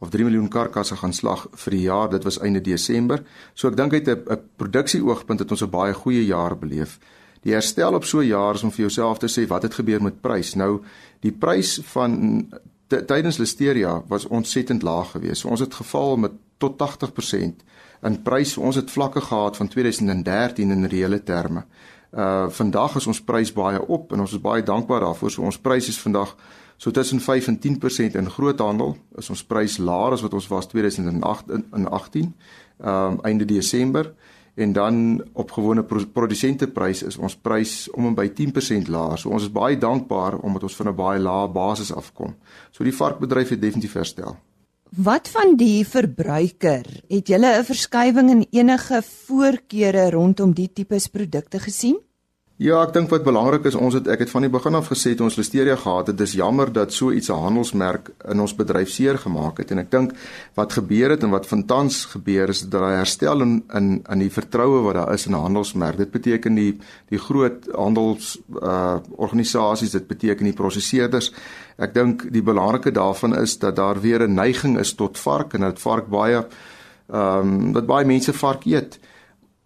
of 0.00 0.08
3 0.08 0.24
miljoen 0.24 0.48
karkasse 0.48 0.96
gaan 0.96 1.12
slag 1.12 1.44
vir 1.52 1.76
die 1.76 1.84
jaar. 1.84 2.08
Dit 2.08 2.24
was 2.24 2.40
einde 2.40 2.64
Desember. 2.64 3.20
So 3.52 3.68
ek 3.68 3.76
dink 3.76 3.92
uit 3.92 4.08
'n 4.08 4.16
'n 4.16 4.40
produksieoogpunt 4.56 5.44
het 5.44 5.50
ons 5.50 5.62
'n 5.62 5.70
baie 5.70 5.92
goeie 5.92 6.24
jaar 6.24 6.56
beleef. 6.56 6.98
Die 7.44 7.52
herstel 7.52 7.94
op 7.94 8.04
so 8.04 8.18
'n 8.20 8.32
jaar 8.32 8.54
is 8.54 8.62
om 8.62 8.72
vir 8.72 8.88
jouself 8.88 9.18
te 9.18 9.28
sê 9.28 9.46
wat 9.46 9.62
het 9.62 9.74
gebeur 9.74 10.02
met 10.02 10.20
prys. 10.20 10.54
Nou 10.54 10.80
die 11.20 11.32
prys 11.32 11.80
van 11.84 12.48
tydens 13.06 13.38
listeria 13.38 14.02
was 14.08 14.26
ontsettend 14.26 14.82
laag 14.82 15.10
geweest. 15.10 15.42
So 15.42 15.48
ons 15.48 15.60
het 15.60 15.74
geval 15.74 16.16
met 16.16 16.32
tot 16.58 16.78
80% 16.78 17.64
in 18.02 18.22
prys. 18.22 18.56
Ons 18.56 18.76
het 18.76 18.90
vlakke 18.90 19.20
gehad 19.20 19.56
van 19.56 19.68
2013 19.68 20.70
in 20.70 20.86
reële 20.86 21.22
terme. 21.22 21.64
Uh 22.12 22.48
vandag 22.48 22.96
is 23.00 23.06
ons 23.06 23.22
prys 23.24 23.52
baie 23.52 23.80
op 23.86 24.12
en 24.12 24.20
ons 24.20 24.32
is 24.32 24.40
baie 24.40 24.62
dankbaar 24.62 25.00
daarvoor. 25.00 25.30
So 25.30 25.42
ons 25.42 25.58
prys 25.58 25.88
is 25.88 26.00
vandag 26.00 26.36
so 26.76 26.90
tussen 26.90 27.20
5 27.20 27.46
en 27.46 27.58
10% 27.58 28.18
in 28.18 28.30
groothandel. 28.30 28.96
Is 29.16 29.30
ons 29.30 29.44
prys 29.44 29.78
laer 29.78 30.12
as 30.12 30.20
wat 30.20 30.34
ons 30.34 30.48
was 30.48 30.68
2008 30.68 31.50
in 31.72 31.88
18 31.88 32.34
um 32.82 33.18
einde 33.22 33.44
Desember 33.44 34.14
en 34.54 34.72
dan 34.72 35.22
op 35.32 35.50
gewone 35.50 35.84
produsenteprys 36.12 37.02
is 37.02 37.16
ons 37.16 37.36
prys 37.36 37.90
om 37.96 38.06
en 38.06 38.14
by 38.14 38.28
10% 38.28 38.88
laer. 38.92 39.18
So 39.18 39.32
ons 39.32 39.48
is 39.48 39.52
baie 39.52 39.78
dankbaar 39.78 40.38
omdat 40.38 40.62
ons 40.62 40.76
van 40.76 40.88
'n 40.88 40.96
baie 40.96 41.20
lae 41.20 41.48
basis 41.48 41.92
afkom. 41.92 42.34
So 42.70 42.84
die 42.84 42.96
varkbedryf 42.96 43.48
het 43.48 43.60
definitief 43.60 43.92
herstel. 43.92 44.36
Wat 44.92 45.28
van 45.28 45.56
die 45.56 45.86
verbruiker? 45.88 46.84
Het 47.08 47.28
julle 47.28 47.58
'n 47.58 47.64
verskywing 47.64 48.30
in 48.30 48.46
enige 48.50 49.02
voorkeure 49.02 50.10
rondom 50.10 50.52
die 50.52 50.72
tipes 50.72 51.08
produkte 51.08 51.58
gesien? 51.58 51.96
Ja, 52.62 52.76
ek 52.84 52.92
dink 52.94 53.08
wat 53.10 53.24
belangrik 53.26 53.64
is, 53.66 53.74
ons 53.74 53.96
het 53.96 54.06
ek 54.12 54.20
het 54.22 54.30
van 54.30 54.44
die 54.44 54.50
begin 54.52 54.76
af 54.78 54.86
gesê 54.92 55.16
toe 55.18 55.24
ons 55.26 55.34
Listeria 55.34 55.74
gehad 55.80 56.12
het, 56.12 56.18
dis 56.20 56.36
jammer 56.38 56.70
dat 56.70 56.92
so 56.94 57.10
iets 57.10 57.28
'n 57.28 57.42
handelsmerk 57.42 58.12
in 58.30 58.40
ons 58.40 58.54
bedryf 58.54 58.90
seer 58.90 59.18
gemaak 59.18 59.58
het 59.58 59.72
en 59.72 59.78
ek 59.78 59.90
dink 59.90 60.12
wat 60.54 60.72
gebeur 60.72 61.10
het 61.10 61.24
en 61.24 61.30
wat 61.30 61.46
van 61.46 61.66
tans 61.66 62.04
gebeur 62.14 62.48
is 62.48 62.60
dat 62.60 62.70
daar 62.70 62.96
herstel 62.98 63.40
in 63.42 63.64
in 63.74 64.04
in 64.08 64.18
die 64.18 64.30
vertroue 64.30 64.82
wat 64.82 64.94
daar 64.94 65.12
is 65.12 65.26
in 65.26 65.32
'n 65.32 65.42
handelsmerk. 65.42 65.96
Dit 65.96 66.10
beteken 66.10 66.54
die 66.54 66.78
die 67.08 67.18
groot 67.18 67.66
handels 67.74 68.38
uh 68.62 68.98
organisasies, 69.16 69.90
dit 69.90 70.06
beteken 70.06 70.44
die 70.44 70.54
prosesseerders. 70.54 71.32
Ek 71.78 71.94
dink 71.94 72.32
die 72.32 72.42
belangrike 72.42 72.92
daarvan 72.92 73.34
is 73.34 73.58
dat 73.58 73.76
daar 73.76 74.00
weer 74.00 74.22
'n 74.22 74.34
neiging 74.34 74.78
is 74.78 74.94
tot 74.94 75.18
vark 75.18 75.54
en 75.54 75.60
dat 75.60 75.80
vark 75.80 76.08
baie 76.08 76.46
ehm 77.10 77.38
um, 77.40 77.72
dat 77.72 77.86
baie 77.86 78.06
mense 78.06 78.32
vark 78.32 78.64
eet. 78.64 78.98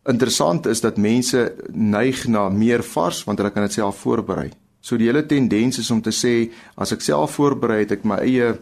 Interessant 0.06 0.66
is 0.66 0.80
dat 0.80 0.96
mense 1.02 1.54
neig 1.72 2.26
na 2.30 2.48
meer 2.48 2.82
vars 2.94 3.24
want 3.26 3.38
hulle 3.38 3.50
kan 3.50 3.66
dit 3.66 3.72
self 3.72 3.98
voorberei. 4.04 4.50
So 4.80 4.96
die 4.96 5.08
hele 5.10 5.24
tendens 5.26 5.80
is 5.82 5.90
om 5.90 6.02
te 6.02 6.14
sê 6.14 6.34
as 6.78 6.92
ek 6.94 7.02
self 7.02 7.38
voorberei 7.40 7.80
het 7.82 7.96
ek 7.96 8.04
my 8.06 8.20
eie 8.22 8.52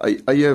eie 0.00 0.50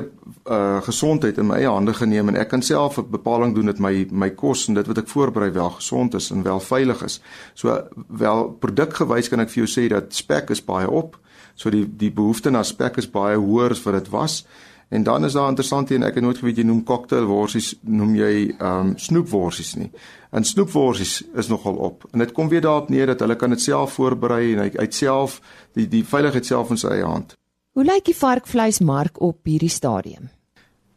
uh 0.49 0.81
gesondheid 0.81 1.37
in 1.37 1.47
my 1.47 1.59
eie 1.61 1.69
hande 1.69 1.93
geneem 1.93 2.31
en 2.31 2.39
ek 2.41 2.49
kan 2.49 2.61
self 2.65 2.97
'n 2.97 3.11
bepaling 3.11 3.55
doen 3.55 3.65
dat 3.65 3.79
my 3.79 4.07
my 4.11 4.29
kos 4.29 4.67
en 4.67 4.73
dit 4.73 4.87
wat 4.87 4.97
ek 4.97 5.07
voorberei 5.07 5.51
wel 5.51 5.69
gesond 5.69 6.15
is 6.15 6.31
en 6.31 6.43
wel 6.43 6.59
veilig 6.59 7.03
is. 7.03 7.21
So 7.53 7.87
wel 8.09 8.57
produkgewys 8.59 9.29
kan 9.29 9.39
ek 9.39 9.49
vir 9.49 9.63
jou 9.65 9.69
sê 9.69 9.87
dat 9.87 10.13
spek 10.13 10.49
is 10.49 10.65
baie 10.65 10.89
op. 10.89 11.17
So 11.55 11.69
die 11.69 11.85
die 11.85 12.11
behoefte 12.11 12.49
na 12.49 12.63
spek 12.63 12.97
is 12.97 13.07
baie 13.07 13.37
hoër 13.37 13.71
as 13.71 13.83
wat 13.83 13.93
dit 13.93 14.09
was. 14.09 14.45
En 14.89 15.03
dan 15.03 15.25
is 15.25 15.33
daar 15.33 15.49
interessant 15.49 15.91
en 15.91 16.03
ek 16.03 16.19
het 16.19 16.23
nooit 16.23 16.37
geweet 16.37 16.57
jy 16.61 16.63
noem 16.63 16.83
cocktailworsies, 16.83 17.73
noem 17.81 18.15
jy 18.15 18.33
ehm 18.57 18.91
um, 18.91 18.93
snoepworsies 18.97 19.73
nie. 19.75 19.89
En 20.31 20.43
snoepworsies 20.43 21.23
is 21.33 21.47
nogal 21.47 21.75
op. 21.75 22.05
En 22.11 22.19
dit 22.19 22.31
kom 22.31 22.49
weer 22.49 22.61
daarop 22.61 22.89
neer 22.89 23.05
dat 23.05 23.19
hulle 23.19 23.35
kan 23.35 23.49
dit 23.49 23.61
self 23.61 23.97
voorberei 23.97 24.53
en 24.53 24.59
hy 24.65 24.71
uit 24.77 24.93
self 24.93 25.41
die 25.73 25.87
die 25.87 26.05
veiligheid 26.05 26.45
self 26.45 26.69
in 26.69 26.77
sy 26.77 26.93
eie 26.93 27.05
hand. 27.05 27.35
Hoe 27.75 27.83
lyk 27.83 28.05
die 28.05 28.15
varkvleismark 28.15 29.21
op 29.21 29.39
hierdie 29.43 29.69
stadium? 29.69 30.29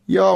Ja, 0.09 0.29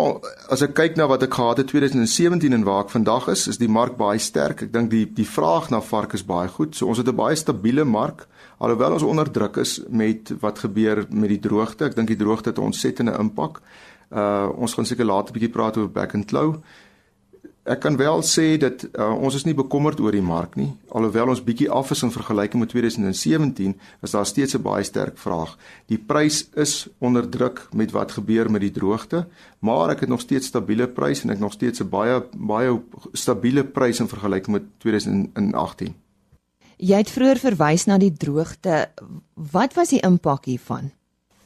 as 0.52 0.60
ek 0.60 0.74
kyk 0.76 0.98
na 1.00 1.06
wat 1.08 1.22
ek 1.24 1.32
gehad 1.38 1.62
het 1.62 1.70
2017 1.70 2.52
en 2.52 2.64
waar 2.66 2.82
ek 2.84 2.90
vandag 2.92 3.30
is, 3.32 3.46
is 3.48 3.60
die 3.60 3.70
mark 3.72 3.94
baie 3.96 4.20
sterk. 4.20 4.66
Ek 4.66 4.72
dink 4.72 4.90
die 4.92 5.06
die 5.06 5.24
vraag 5.24 5.70
na 5.72 5.80
vark 5.80 6.12
is 6.12 6.24
baie 6.28 6.50
goed. 6.52 6.74
So 6.76 6.90
ons 6.92 7.00
het 7.00 7.08
'n 7.08 7.16
baie 7.16 7.36
stabiele 7.36 7.84
mark 7.84 8.26
alhoewel 8.62 8.96
ons 8.98 9.02
onder 9.02 9.30
druk 9.30 9.56
is 9.62 9.80
met 9.88 10.32
wat 10.40 10.62
gebeur 10.62 11.06
met 11.10 11.32
die 11.34 11.40
droogte. 11.42 11.88
Ek 11.88 11.96
dink 11.98 12.12
die 12.12 12.20
droogte 12.20 12.52
het 12.52 12.58
'n 12.58 12.70
ontsettende 12.70 13.16
impak. 13.18 13.60
Uh 14.10 14.48
ons 14.56 14.74
gaan 14.74 14.86
seker 14.86 15.04
later 15.04 15.30
'n 15.30 15.38
bietjie 15.38 15.54
praat 15.56 15.76
oor 15.76 15.90
back 15.90 16.14
and 16.14 16.26
claw 16.26 16.54
ek 17.62 17.78
kan 17.84 17.96
wel 17.96 18.24
sê 18.26 18.56
dat 18.58 18.82
uh, 18.90 19.12
ons 19.14 19.36
is 19.38 19.44
nie 19.46 19.54
bekommerd 19.54 20.00
oor 20.02 20.14
die 20.14 20.24
mark 20.24 20.56
nie 20.58 20.72
alhoewel 20.90 21.30
ons 21.30 21.44
bietjie 21.46 21.68
af 21.70 21.92
is 21.94 22.02
in 22.02 22.10
vergelyking 22.10 22.58
met 22.62 22.72
2017 22.74 23.76
is 24.02 24.14
daar 24.16 24.26
steeds 24.26 24.56
'n 24.58 24.62
baie 24.62 24.82
sterk 24.82 25.18
vraag 25.18 25.54
die 25.86 25.98
prys 25.98 26.48
is 26.54 26.88
onder 26.98 27.28
druk 27.28 27.68
met 27.72 27.94
wat 27.94 28.18
gebeur 28.18 28.50
met 28.50 28.66
die 28.66 28.74
droogte 28.74 29.26
maar 29.60 29.90
ek 29.90 30.00
het 30.00 30.08
nog 30.08 30.20
steeds 30.20 30.46
stabiele 30.46 30.88
pryse 30.88 31.22
en 31.22 31.30
ek 31.30 31.38
nog 31.38 31.52
steeds 31.52 31.80
'n 31.80 31.88
baie 31.88 32.22
baie 32.34 32.80
stabiele 33.12 33.64
prys 33.64 34.00
in 34.00 34.08
vergelyking 34.08 34.58
met 34.58 34.64
2018 34.78 36.01
jy 36.78 37.02
het 37.02 37.10
vroeër 37.10 37.40
verwys 37.42 37.86
na 37.86 37.98
die 37.98 38.12
droogte. 38.12 38.88
Wat 39.34 39.74
was 39.74 39.92
die 39.94 40.02
impak 40.04 40.46
hiervan 40.50 40.92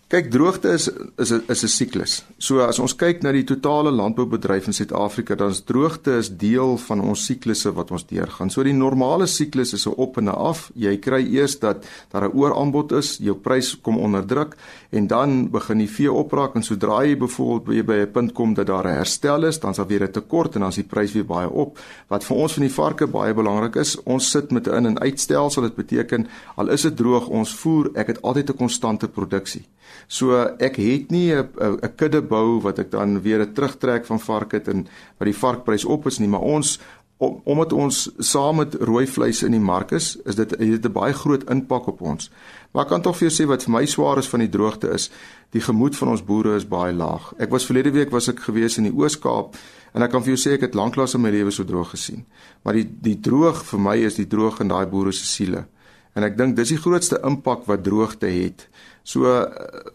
Kyk, 0.07 0.29
droogte 0.31 0.71
is 0.71 0.85
is 1.19 1.33
is 1.51 1.63
'n 1.65 1.69
siklus. 1.69 2.25
So 2.39 2.61
as 2.61 2.79
ons 2.79 2.95
kyk 2.95 3.23
na 3.23 3.33
die 3.33 3.45
totale 3.45 3.91
landboubedryf 3.91 4.67
in 4.67 4.73
Suid-Afrika, 4.73 5.35
dan 5.35 5.51
is 5.51 5.65
droogte 5.65 6.13
is 6.19 6.29
deel 6.31 6.77
van 6.79 7.01
ons 7.01 7.25
siklusse 7.25 7.73
wat 7.75 7.91
ons 7.91 8.07
deurgaan. 8.07 8.51
So 8.51 8.63
die 8.63 8.73
normale 8.73 9.27
siklus 9.27 9.73
is 9.73 9.87
'n 9.87 9.95
op 9.97 10.17
en 10.19 10.25
'n 10.25 10.29
af. 10.29 10.71
Jy 10.75 10.97
kry 10.99 11.27
eers 11.35 11.59
dat 11.59 11.85
daar 12.13 12.29
'n 12.29 12.37
ooraanbod 12.39 12.93
is, 12.93 13.19
jou 13.19 13.35
prys 13.35 13.81
kom 13.81 13.99
onder 13.99 14.27
druk 14.27 14.57
en 14.91 15.07
dan 15.07 15.51
begin 15.51 15.79
die 15.79 15.91
vee 15.91 16.13
opraak 16.13 16.55
en 16.55 16.63
sodra 16.63 17.03
jy 17.05 17.17
byvoorbeeld 17.17 17.87
by 17.87 17.95
'n 17.95 18.11
punt 18.13 18.33
kom 18.33 18.55
dat 18.55 18.67
daar 18.67 18.87
'n 18.87 18.97
herstel 18.97 19.45
is, 19.45 19.59
dan 19.59 19.75
sal 19.75 19.87
weer 19.87 20.05
'n 20.05 20.13
tekort 20.13 20.55
en 20.55 20.61
dan 20.61 20.69
is 20.71 20.77
die 20.77 20.85
prys 20.85 21.13
weer 21.13 21.27
baie 21.27 21.51
op. 21.51 21.79
Wat 22.09 22.25
vir 22.25 22.37
ons 22.37 22.53
van 22.53 22.63
die 22.63 22.73
varke 22.73 23.07
baie 23.07 23.35
belangrik 23.35 23.75
is, 23.77 24.03
ons 24.05 24.31
sit 24.31 24.53
met 24.53 24.69
'n 24.69 24.75
in 24.75 24.87
en 24.87 25.01
uitstelsel. 25.01 25.63
Dit 25.63 25.75
beteken 25.75 26.29
al 26.57 26.69
is 26.69 26.83
dit 26.83 26.97
droog, 26.97 27.29
ons 27.29 27.55
voer, 27.55 27.91
ek 27.95 28.07
het 28.07 28.23
altyd 28.23 28.51
'n 28.51 28.57
konstante 28.57 29.09
produksie. 29.09 29.67
So 30.07 30.37
ek 30.59 30.77
het 30.77 31.11
nie 31.11 31.33
'n 31.33 31.49
'n 31.83 31.95
kudde 31.97 32.23
bou 32.23 32.61
wat 32.61 32.79
ek 32.79 32.91
dan 32.91 33.23
weer 33.23 33.41
'n 33.41 33.53
terugtrek 33.53 34.07
van 34.07 34.21
vark 34.21 34.53
het 34.53 34.69
en 34.69 34.87
wat 35.19 35.27
die 35.27 35.41
varkprys 35.43 35.85
op 35.85 36.07
is 36.07 36.19
nie, 36.19 36.29
maar 36.29 36.41
ons 36.41 36.79
om, 37.17 37.41
omdat 37.45 37.73
ons 37.73 38.11
saam 38.19 38.61
met 38.61 38.75
rooi 38.75 39.07
vleis 39.07 39.43
in 39.43 39.55
die 39.57 39.63
mark 39.63 39.93
is, 39.97 40.17
is 40.25 40.37
dit 40.37 40.51
het 40.51 40.87
'n 40.87 40.93
baie 40.93 41.13
groot 41.13 41.51
impak 41.51 41.87
op 41.87 42.01
ons. 42.01 42.31
Maar 42.73 42.83
ek 42.83 42.89
kan 42.89 43.03
tog 43.03 43.17
vir 43.17 43.29
jou 43.29 43.35
sê 43.43 43.49
wat 43.49 43.63
vir 43.63 43.73
my 43.73 43.87
swaar 43.87 44.19
is 44.19 44.29
van 44.29 44.41
die 44.41 44.49
droogte 44.49 44.91
is, 44.91 45.11
die 45.51 45.61
gemoed 45.61 45.97
van 45.97 46.09
ons 46.09 46.25
boere 46.25 46.57
is 46.57 46.69
baie 46.69 46.93
laag. 46.93 47.33
Ek 47.39 47.51
was 47.51 47.67
verlede 47.67 47.91
week 47.91 48.11
was 48.11 48.29
ek 48.29 48.41
gewees 48.41 48.79
in 48.79 48.85
die 48.85 48.93
Oos-Kaap 48.93 49.57
en 49.95 50.03
ek 50.03 50.11
kan 50.11 50.23
vir 50.23 50.37
jou 50.37 50.51
sê 50.51 50.55
ek 50.55 50.61
het 50.61 50.75
lanklaas 50.75 51.15
in 51.15 51.21
my 51.21 51.31
lewe 51.31 51.51
so 51.51 51.65
droog 51.65 51.91
gesien. 51.91 52.25
Maar 52.65 52.75
die 52.75 52.89
die 53.03 53.21
droog 53.21 53.65
vir 53.65 53.81
my 53.81 53.97
is 53.97 54.15
die 54.15 54.27
droog 54.27 54.61
in 54.61 54.69
daai 54.69 54.87
boere 54.87 55.13
se 55.13 55.25
siele. 55.25 55.67
En 56.15 56.23
ek 56.23 56.37
dink 56.37 56.57
dis 56.57 56.69
die 56.69 56.81
grootste 56.81 57.21
impak 57.25 57.67
wat 57.67 57.85
droogte 57.85 58.27
het. 58.27 58.69
So 59.07 59.31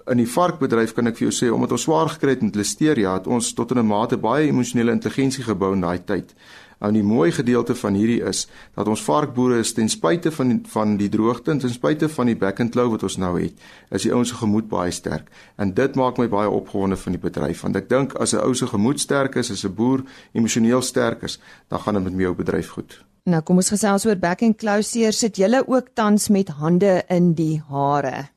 in 0.07 0.21
die 0.21 0.29
varkbedryf 0.29 0.93
kan 0.95 1.09
ek 1.09 1.17
vir 1.19 1.25
jou 1.27 1.33
sê 1.35 1.47
omdat 1.51 1.73
ons 1.75 1.83
swaar 1.83 2.13
gekry 2.13 2.37
het 2.37 2.43
met 2.45 2.55
listeria, 2.55 3.17
het 3.17 3.27
ons 3.27 3.49
tot 3.53 3.73
'n 3.75 3.83
mate 3.83 4.17
baie 4.17 4.47
emosionele 4.47 4.93
intelligensie 4.95 5.43
gebou 5.43 5.73
in 5.73 5.81
daai 5.81 5.99
tyd. 5.99 6.31
En 6.79 6.93
die 6.93 7.03
mooi 7.03 7.31
gedeelte 7.31 7.75
van 7.75 7.93
hierdie 7.93 8.23
is 8.23 8.47
dat 8.75 8.87
ons 8.87 9.03
varkboere 9.03 9.59
is 9.59 9.73
ten 9.73 9.89
spyte 9.89 10.31
van 10.31 10.47
die, 10.47 10.61
van 10.65 10.97
die 10.97 11.09
droogte 11.09 11.51
en 11.51 11.59
ten 11.59 11.69
spyte 11.69 12.09
van 12.09 12.25
die 12.25 12.35
back 12.35 12.59
and 12.59 12.71
claw 12.71 12.89
wat 12.89 13.03
ons 13.03 13.17
nou 13.17 13.41
het, 13.41 13.53
is 13.91 14.01
die 14.01 14.13
ouens 14.13 14.29
se 14.29 14.35
gemoed 14.35 14.69
baie 14.69 14.91
sterk. 14.91 15.29
En 15.57 15.73
dit 15.73 15.95
maak 15.95 16.17
my 16.17 16.29
baie 16.29 16.49
opgewonde 16.49 16.95
van 16.95 17.11
die 17.11 17.21
bedryf 17.21 17.61
want 17.61 17.75
ek 17.75 17.89
dink 17.89 18.15
as 18.15 18.33
'n 18.33 18.41
ou 18.41 18.53
se 18.55 18.67
gemoed 18.67 18.99
sterk 18.99 19.35
is, 19.35 19.51
as 19.51 19.65
'n 19.65 19.75
boer 19.75 20.03
emosioneel 20.33 20.81
sterk 20.81 21.23
is, 21.23 21.39
dan 21.67 21.79
gaan 21.79 21.93
dit 21.93 22.03
met 22.03 22.13
my 22.13 22.25
ou 22.25 22.35
bedryf 22.35 22.69
goed. 22.69 23.03
Nou 23.25 23.41
kom 23.41 23.57
ons 23.57 23.69
gesels 23.69 24.05
oor 24.05 24.15
back 24.15 24.41
and 24.41 24.57
closure. 24.57 25.11
Sit 25.11 25.35
julle 25.35 25.67
ook 25.67 25.87
tans 25.93 26.29
met 26.29 26.47
hande 26.47 27.03
in 27.09 27.33
die 27.33 27.61
hare? 27.69 28.29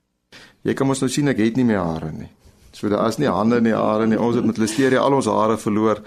Jy 0.64 0.74
kan 0.74 0.88
mos 0.88 1.02
nou 1.02 1.10
sien 1.12 1.28
ek 1.28 1.42
het 1.44 1.56
nie 1.56 1.66
meer 1.68 1.82
hare 1.84 2.12
nie. 2.12 2.30
So 2.72 2.88
daar 2.88 3.08
is 3.08 3.20
nie 3.20 3.28
hande 3.30 3.60
in 3.60 3.68
die 3.68 3.76
hare 3.76 4.06
nie. 4.06 4.18
Ons 4.18 4.36
het 4.36 4.46
met 4.48 4.58
listeria 4.58 5.02
al 5.04 5.14
ons 5.14 5.28
hare 5.30 5.58
verloor. 5.60 6.00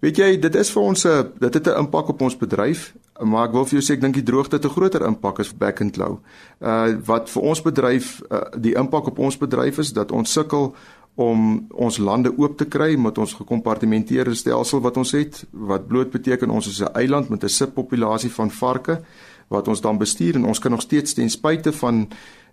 Weet 0.00 0.16
jy, 0.16 0.28
dit 0.40 0.54
is 0.56 0.70
vir 0.72 0.82
ons 0.82 1.04
'n 1.06 1.32
dit 1.38 1.54
het 1.54 1.66
'n 1.68 1.78
impak 1.84 2.08
op 2.08 2.22
ons 2.22 2.36
bedryf, 2.36 2.94
maar 3.20 3.48
ek 3.48 3.52
wil 3.52 3.64
vir 3.64 3.78
jou 3.78 3.82
sê 3.84 3.96
ek 3.96 4.00
dink 4.00 4.14
die 4.14 4.22
droogte 4.22 4.56
het 4.56 4.64
'n 4.64 4.70
groter 4.70 5.06
impak 5.06 5.40
as 5.40 5.52
back 5.52 5.80
and 5.80 5.92
claw. 5.92 6.18
Uh 6.60 6.96
wat 7.04 7.28
vir 7.28 7.42
ons 7.42 7.62
bedryf 7.62 8.22
uh, 8.30 8.40
die 8.58 8.74
impak 8.74 9.06
op 9.06 9.18
ons 9.18 9.36
bedryf 9.36 9.78
is 9.78 9.92
dat 9.92 10.12
ons 10.12 10.32
sukkel 10.32 10.74
om 11.14 11.66
ons 11.70 11.98
lande 11.98 12.32
oop 12.38 12.56
te 12.56 12.64
kry 12.64 12.96
met 12.96 13.18
ons 13.18 13.34
gekompartimenteerde 13.34 14.34
stelsel 14.34 14.80
wat 14.80 14.96
ons 14.96 15.12
het 15.12 15.44
wat 15.50 15.88
bloot 15.88 16.10
beteken 16.10 16.50
ons 16.50 16.66
is 16.66 16.80
'n 16.80 16.94
eiland 16.94 17.28
met 17.28 17.44
'n 17.44 17.48
subpopulasie 17.48 18.30
van 18.30 18.50
varke 18.50 19.00
wat 19.48 19.68
ons 19.68 19.80
dan 19.80 19.98
bestuur 19.98 20.34
en 20.34 20.44
ons 20.44 20.58
kan 20.58 20.70
nog 20.70 20.80
steeds 20.80 21.14
ten 21.14 21.30
spyte 21.30 21.72
van 21.72 22.08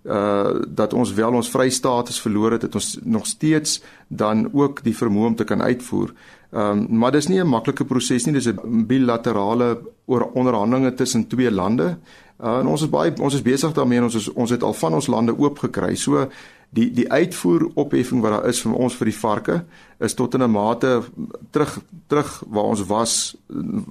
uh 0.07 0.63
dat 0.67 0.93
ons 0.93 1.13
wel 1.13 1.33
ons 1.33 1.49
vrystatus 1.49 2.21
verloor 2.21 2.51
het 2.51 2.61
het 2.61 2.75
ons 2.75 2.97
nog 3.03 3.25
steeds 3.25 3.81
dan 4.07 4.49
ook 4.53 4.83
die 4.83 4.95
vermoë 4.95 5.25
om 5.25 5.35
te 5.35 5.43
kan 5.43 5.61
uitvoer. 5.61 6.13
Ehm 6.51 6.79
um, 6.79 6.97
maar 6.97 7.11
dis 7.11 7.27
nie 7.27 7.39
'n 7.39 7.47
maklike 7.47 7.85
proses 7.85 8.25
nie, 8.25 8.33
dis 8.33 8.47
'n 8.47 8.85
bilaterale 8.87 9.79
oor 10.05 10.31
onderhandelinge 10.33 10.93
tussen 10.93 11.27
twee 11.27 11.51
lande. 11.51 11.97
Uh, 12.43 12.59
en 12.59 12.67
ons 12.67 12.81
is 12.81 12.89
baie 12.89 13.13
ons 13.21 13.33
is 13.33 13.41
besig 13.41 13.71
daarmee 13.73 13.97
en 13.97 14.03
ons 14.03 14.15
is, 14.15 14.33
ons 14.33 14.49
het 14.49 14.63
al 14.63 14.73
van 14.73 14.93
ons 14.93 15.07
lande 15.07 15.37
oop 15.37 15.59
gekry. 15.59 15.95
So 15.95 16.27
die 16.69 16.91
die 16.91 17.11
uitvoer 17.11 17.69
opheffing 17.73 18.21
wat 18.21 18.31
daar 18.31 18.47
is 18.47 18.61
vir 18.61 18.73
ons 18.73 18.95
vir 18.95 19.05
die 19.05 19.19
varke 19.19 19.65
is 19.99 20.13
tot 20.13 20.33
in 20.33 20.43
'n 20.43 20.51
mate 20.51 21.03
terug 21.51 21.79
terug 22.07 22.43
waar 22.47 22.63
ons 22.63 22.85
was 22.85 23.35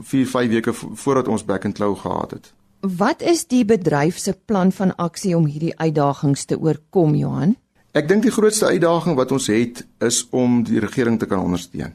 4 0.01 0.27
5 0.27 0.49
weke 0.49 0.73
voordat 0.73 1.29
ons 1.29 1.45
back 1.45 1.65
and 1.65 1.75
claw 1.75 1.97
gehad 1.97 2.31
het. 2.31 2.53
Wat 2.81 3.23
is 3.23 3.47
die 3.47 3.65
bedryf 3.65 4.19
se 4.19 4.35
plan 4.45 4.73
van 4.73 4.95
aksie 4.97 5.37
om 5.37 5.47
hierdie 5.47 5.75
uitdagings 5.79 6.45
te 6.45 6.59
oorkom, 6.61 7.15
Johan? 7.15 7.57
Ek 7.97 8.09
dink 8.09 8.27
die 8.27 8.35
grootste 8.35 8.69
uitdaging 8.69 9.17
wat 9.17 9.33
ons 9.33 9.47
het 9.49 9.87
is 10.05 10.27
om 10.31 10.61
die 10.67 10.81
regering 10.81 11.19
te 11.19 11.27
kan 11.27 11.41
ondersteun. 11.41 11.95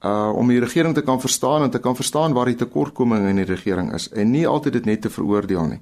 Uh 0.00 0.30
om 0.32 0.48
die 0.48 0.60
regering 0.62 0.94
te 0.94 1.02
kan 1.02 1.20
verstaan 1.20 1.62
en 1.62 1.70
te 1.70 1.78
kan 1.78 1.96
verstaan 1.96 2.32
waar 2.32 2.48
die 2.48 2.56
tekortkominge 2.56 3.28
in 3.28 3.42
die 3.42 3.48
regering 3.50 3.92
is 3.92 4.08
en 4.08 4.30
nie 4.30 4.46
altyd 4.48 4.78
dit 4.78 4.86
net 4.88 5.02
te 5.02 5.10
veroordeel 5.12 5.66
nie 5.74 5.80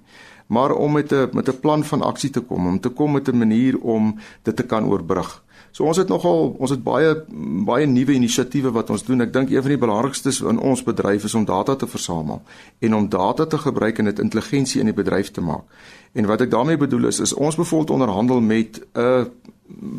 maar 0.49 0.73
om 0.73 0.93
met 0.93 1.13
'n 1.13 1.29
met 1.33 1.49
'n 1.49 1.61
plan 1.61 1.85
van 1.85 2.03
aksie 2.03 2.31
te 2.31 2.41
kom, 2.41 2.67
om 2.67 2.81
te 2.81 2.89
kom 2.89 3.13
met 3.13 3.29
'n 3.29 3.39
manier 3.39 3.79
om 3.79 4.19
dit 4.43 4.57
te 4.57 4.63
kan 4.63 4.85
oorbrug. 4.85 5.43
So 5.71 5.85
ons 5.85 5.97
het 5.97 6.09
nogal 6.09 6.57
ons 6.59 6.71
het 6.71 6.83
baie 6.83 7.25
baie 7.67 7.87
nuwe 7.87 8.13
inisiatiewe 8.13 8.71
wat 8.71 8.91
ons 8.91 9.05
doen. 9.05 9.21
Ek 9.21 9.33
dink 9.33 9.51
een 9.51 9.63
van 9.63 9.71
die 9.71 9.79
belangrikstes 9.79 10.41
in 10.41 10.59
ons 10.59 10.83
bedryf 10.83 11.25
is 11.25 11.35
om 11.35 11.45
data 11.45 11.77
te 11.77 11.87
versamel 11.87 12.43
en 12.79 12.95
om 12.95 13.09
data 13.09 13.47
te 13.47 13.59
gebruik 13.59 13.99
en 13.99 14.05
dit 14.05 14.19
intelligensie 14.19 14.81
in 14.81 14.87
die 14.87 14.97
bedryf 14.97 15.31
te 15.31 15.41
maak. 15.41 15.65
En 16.13 16.27
wat 16.27 16.41
ek 16.41 16.51
daarmee 16.51 16.77
bedoel 16.77 17.07
is 17.07 17.21
is 17.21 17.35
ons 17.35 17.57
bevoeld 17.57 17.91
onderhandel 17.91 18.41
met 18.41 18.81
'n 18.95 19.31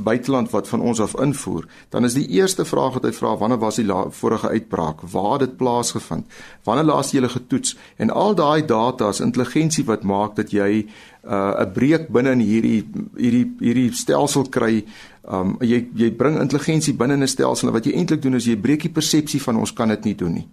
buiteland 0.04 0.50
wat 0.50 0.68
van 0.68 0.82
ons 0.82 1.00
af 1.00 1.14
invoer, 1.22 1.68
dan 1.90 2.04
is 2.04 2.14
die 2.14 2.28
eerste 2.28 2.66
vraag 2.66 2.94
wat 2.94 3.04
hy 3.04 3.12
vra 3.14 3.36
wanneer 3.38 3.62
was 3.62 3.78
die 3.78 3.88
vorige 4.18 4.50
uitbraak? 4.50 5.02
Waar 5.12 5.40
het 5.40 5.40
dit 5.40 5.58
plaasgevind? 5.58 6.26
Wanneer 6.64 6.86
laas 6.90 7.12
jy 7.12 7.20
hulle 7.20 7.30
getoets? 7.30 7.78
En 7.98 8.10
al 8.10 8.36
daai 8.36 8.66
data 8.66 9.10
is 9.10 9.22
intelligensie 9.22 9.86
wat 9.86 10.04
maak 10.04 10.36
dat 10.36 10.52
jy 10.52 10.86
'n 11.20 11.34
uh, 11.34 11.66
breek 11.74 12.08
binne 12.10 12.32
in 12.32 12.40
hierdie 12.40 12.84
hierdie 13.18 13.48
hierdie 13.60 13.92
stelsel 13.94 14.48
kry. 14.50 14.86
Um 15.28 15.58
jy 15.60 15.90
jy 15.96 16.12
bring 16.12 16.40
intelligensie 16.40 16.94
binne 16.94 17.14
in 17.14 17.24
'n 17.24 17.28
stelsel 17.28 17.68
en 17.68 17.74
wat 17.74 17.86
jy 17.86 17.94
eintlik 17.94 18.22
doen 18.22 18.36
is 18.36 18.46
jy 18.46 18.56
breek 18.56 18.82
die 18.82 18.96
persepsie 18.96 19.42
van 19.42 19.58
ons 19.58 19.74
kan 19.74 19.90
dit 19.90 20.04
nie 20.04 20.16
doen 20.16 20.34
nie. 20.34 20.48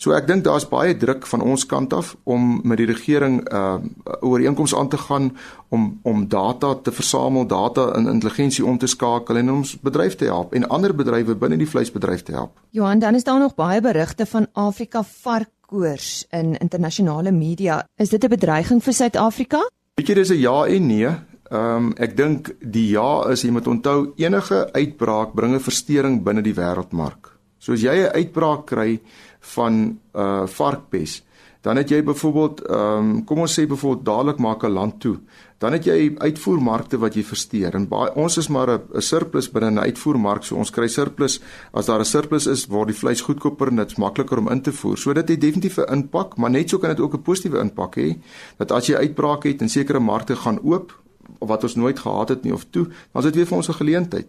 So 0.00 0.14
ek 0.16 0.24
dink 0.24 0.46
daar's 0.46 0.64
baie 0.64 0.94
druk 0.96 1.26
van 1.28 1.42
ons 1.44 1.66
kant 1.68 1.92
af 1.92 2.14
om 2.24 2.62
met 2.64 2.80
die 2.80 2.88
regering 2.88 3.42
uh 3.52 3.76
ooreenkomste 4.24 4.78
aan 4.80 4.88
te 4.88 4.96
gaan 4.96 5.26
om 5.68 6.00
om 6.08 6.22
data 6.28 6.72
te 6.74 6.92
versamel, 6.92 7.44
data 7.46 7.90
in 7.98 8.08
intelligensie 8.08 8.64
om 8.64 8.78
te 8.78 8.88
skakel 8.88 9.36
en 9.36 9.50
ons 9.58 9.74
bedryf 9.84 10.16
te 10.16 10.24
help 10.24 10.54
en 10.56 10.64
ander 10.68 10.94
bedrywe 10.96 11.36
binne 11.36 11.58
die 11.60 11.68
vleisbedryf 11.68 12.22
te 12.24 12.32
help. 12.32 12.56
Johan, 12.70 12.98
dan 12.98 13.14
is 13.14 13.24
daar 13.28 13.38
nog 13.38 13.54
baie 13.54 13.80
berigte 13.80 14.26
van 14.26 14.46
Afrika 14.52 15.02
varkkoors 15.04 16.24
in 16.30 16.56
internasionale 16.56 17.32
media. 17.32 17.84
Is 17.96 18.08
dit 18.08 18.24
'n 18.24 18.28
bedreiging 18.28 18.82
vir 18.82 18.92
Suid-Afrika? 18.92 19.60
Weet 19.94 20.08
jy 20.08 20.14
dis 20.14 20.30
'n 20.30 20.40
ja 20.40 20.66
en 20.66 20.86
nee. 20.86 21.08
Ehm 21.50 21.76
um, 21.76 21.92
ek 21.98 22.16
dink 22.16 22.54
die 22.60 22.88
ja 22.88 23.28
is 23.30 23.42
jy 23.42 23.50
moet 23.50 23.66
onthou 23.66 24.12
enige 24.16 24.72
uitbraak 24.72 25.34
bring 25.34 25.54
'n 25.54 25.60
verstoring 25.60 26.22
binne 26.22 26.42
die 26.42 26.54
wêreldmark. 26.54 27.36
So 27.58 27.72
as 27.72 27.82
jy 27.82 27.92
'n 27.92 28.14
uitbraak 28.16 28.66
kry 28.66 29.00
van 29.40 29.98
uh 30.14 30.46
varkpes, 30.46 31.22
dan 31.60 31.76
het 31.76 31.90
jy 31.92 32.02
byvoorbeeld 32.04 32.60
ehm 32.66 32.98
um, 32.98 33.24
kom 33.24 33.40
ons 33.44 33.54
sê 33.58 33.66
byvoorbeeld 33.68 34.04
dadelik 34.04 34.38
maak 34.38 34.64
'n 34.64 34.72
land 34.72 35.00
toe. 35.00 35.18
Dan 35.58 35.72
het 35.72 35.84
jy 35.84 36.14
uitvoermarkte 36.18 36.98
wat 36.98 37.14
jy 37.14 37.22
versteur 37.22 37.74
en 37.74 37.88
baie 37.88 38.14
ons 38.14 38.36
is 38.36 38.48
maar 38.48 38.68
'n 38.70 39.00
surplus 39.00 39.50
binne 39.50 39.70
'n 39.70 39.78
uitvoermark, 39.78 40.42
so 40.44 40.56
ons 40.56 40.70
kry 40.70 40.88
surplus. 40.88 41.40
As 41.72 41.86
daar 41.86 42.00
'n 42.00 42.04
surplus 42.04 42.46
is, 42.46 42.66
word 42.66 42.88
die 42.88 42.96
vleis 42.96 43.20
goedkoper 43.20 43.68
en 43.68 43.76
dit's 43.76 43.96
makliker 43.96 44.38
om 44.38 44.48
in 44.48 44.62
te 44.62 44.72
voer. 44.72 44.98
So 44.98 45.12
dit 45.12 45.28
het 45.28 45.40
definitief 45.40 45.76
'n 45.78 45.92
impak, 45.92 46.36
maar 46.36 46.50
net 46.50 46.70
so 46.70 46.78
kan 46.78 46.90
dit 46.90 47.00
ook 47.00 47.14
'n 47.14 47.22
positiewe 47.22 47.60
impak 47.60 47.96
hê 47.96 48.18
dat 48.56 48.72
as 48.72 48.86
jy 48.86 48.94
uitbraak 48.94 49.44
het 49.44 49.60
en 49.60 49.68
sekere 49.68 50.00
markte 50.00 50.36
gaan 50.36 50.60
oop 50.62 50.98
wat 51.38 51.62
ons 51.62 51.74
nooit 51.74 51.98
gehad 51.98 52.28
het 52.28 52.42
nie 52.42 52.52
of 52.52 52.64
toe, 52.70 52.84
dan 52.84 53.22
is 53.22 53.24
dit 53.24 53.34
weer 53.34 53.46
vir 53.46 53.56
ons 53.56 53.68
'n 53.68 53.72
geleentheid. 53.72 54.26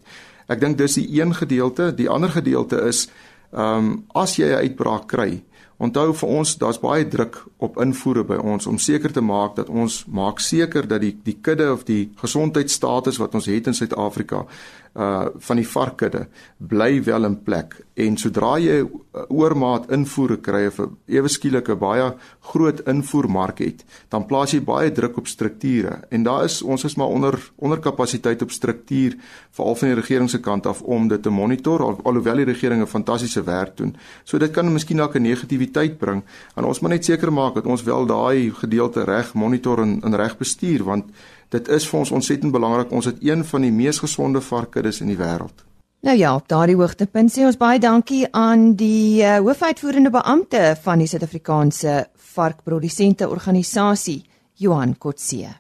Ek 0.48 0.60
dink 0.60 0.78
dis 0.78 0.94
die 0.94 1.22
een 1.22 1.34
gedeelte, 1.34 1.96
die 1.96 2.10
ander 2.10 2.30
gedeelte 2.30 2.82
is 2.82 3.10
Ehm 3.54 3.78
um, 3.78 4.04
as 4.16 4.38
jy 4.40 4.48
'n 4.48 4.62
uitbraak 4.64 5.08
kry, 5.12 5.44
onthou 5.82 6.14
vir 6.14 6.30
ons 6.30 6.58
daar's 6.62 6.80
baie 6.82 7.08
druk 7.10 7.40
op 7.58 7.80
invoere 7.82 8.24
by 8.24 8.38
ons 8.54 8.68
om 8.70 8.78
seker 8.78 9.14
te 9.14 9.22
maak 9.22 9.56
dat 9.56 9.70
ons 9.70 10.04
maak 10.08 10.40
seker 10.40 10.88
dat 10.88 11.02
die 11.02 11.16
die 11.24 11.38
kudde 11.42 11.72
of 11.74 11.84
die 11.88 12.12
gesondheidsstatus 12.22 13.18
wat 13.22 13.36
ons 13.36 13.50
het 13.50 13.68
in 13.68 13.78
Suid-Afrika 13.78 14.46
uh 14.94 15.30
van 15.40 15.56
die 15.56 15.68
varkkudde 15.68 16.26
bly 16.58 17.04
wel 17.04 17.24
in 17.24 17.38
plek. 17.44 17.78
En 17.96 18.18
sodra 18.20 18.58
jy 18.60 18.82
uh, 18.82 19.22
oormaat 19.32 19.86
invoere 19.96 20.36
kry 20.44 20.66
of 20.68 20.82
ewe 21.08 21.30
skielik 21.32 21.70
'n 21.70 21.80
baie 21.80 22.10
groot 22.52 22.82
invoermark 22.88 23.60
het 23.60 23.86
dan 24.10 24.26
plaas 24.26 24.52
jy 24.52 24.60
baie 24.62 24.92
druk 24.92 25.18
op 25.18 25.28
strukture. 25.28 26.02
En 26.10 26.24
daar 26.24 26.44
is 26.44 26.62
ons 26.62 26.84
is 26.84 26.96
maar 26.96 27.08
onder 27.08 27.40
onder 27.56 27.80
kapasiteit 27.80 28.42
op 28.42 28.52
struktuur 28.52 29.16
veral 29.52 29.76
van 29.76 29.88
die 29.88 29.96
regering 29.96 30.30
se 30.30 30.40
kant 30.40 30.66
af 30.66 30.82
om 30.82 31.08
dit 31.08 31.24
te 31.24 31.30
monitor 31.30 31.84
al, 31.84 32.00
alhoewel 32.04 32.36
die 32.36 32.52
regering 32.52 32.82
'n 32.82 32.88
fantastiese 32.88 33.44
werk 33.44 33.78
doen. 33.78 33.96
So 34.24 34.38
dit 34.38 34.52
kan 34.52 34.74
miskien 34.74 34.98
dalk 34.98 35.16
'n 35.16 35.22
negativiteit 35.52 35.98
bring 36.00 36.24
en 36.56 36.66
ons 36.66 36.80
moet 36.82 36.96
net 36.96 37.06
seker 37.06 37.32
maak 37.32 37.56
dat 37.56 37.66
ons 37.66 37.84
wel 37.84 38.06
daai 38.06 38.52
gedeelte 38.52 39.04
reg 39.06 39.34
monitor 39.34 39.82
en, 39.82 40.00
en 40.04 40.16
reg 40.16 40.38
bestuur 40.38 40.84
want 40.84 41.06
dit 41.52 41.68
is 41.68 41.88
vir 41.88 42.00
ons 42.00 42.12
ontsettend 42.12 42.52
belangrik. 42.52 42.92
Ons 42.92 43.06
het 43.06 43.18
een 43.20 43.44
van 43.44 43.62
die 43.62 43.72
mees 43.72 44.00
gesonde 44.00 44.42
varkuddes 44.42 45.02
in 45.02 45.08
die 45.12 45.18
wêreld. 45.20 45.66
Nou 46.02 46.18
ja, 46.18 46.36
op 46.36 46.48
daardie 46.48 46.78
hoogtepunt 46.80 47.30
sê 47.30 47.44
ons 47.46 47.60
baie 47.60 47.80
dankie 47.80 48.26
aan 48.32 48.74
die 48.76 49.22
uh, 49.22 49.38
hoofuitvoerende 49.44 50.10
beampte 50.10 50.78
van 50.82 51.04
die 51.04 51.08
Suid-Afrikaanse 51.12 52.08
Varkprodusente 52.16 53.30
Organisasie, 53.30 54.24
Johan 54.56 54.96
Kotse. 54.98 55.52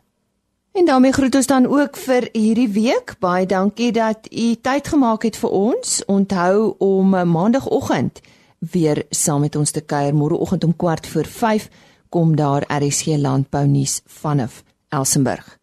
En 0.71 0.87
daarmee 0.87 1.11
groet 1.11 1.35
ons 1.35 1.47
dan 1.51 1.67
ook 1.67 1.97
vir 1.99 2.29
hierdie 2.31 2.69
week. 2.71 3.17
Baie 3.19 3.45
dankie 3.45 3.91
dat 3.91 4.31
u 4.31 4.55
tyd 4.55 4.87
gemaak 4.87 5.27
het 5.27 5.35
vir 5.35 5.49
ons. 5.51 5.99
Onthou 6.07 6.75
om 6.79 7.13
eh, 7.13 7.27
maandagooggend 7.27 8.23
weer 8.71 9.05
saam 9.09 9.41
met 9.41 9.55
ons 9.55 9.71
te 9.71 9.81
kuier. 9.81 10.13
Môreoggend 10.13 10.63
om 10.63 10.75
kwart 10.75 11.07
voor 11.07 11.25
5 11.25 11.69
kom 12.09 12.35
daar 12.35 12.65
RSG 12.67 13.17
Landbou 13.17 13.65
nuus 13.67 14.01
vanaf 14.05 14.63
Elsenburg. 14.89 15.57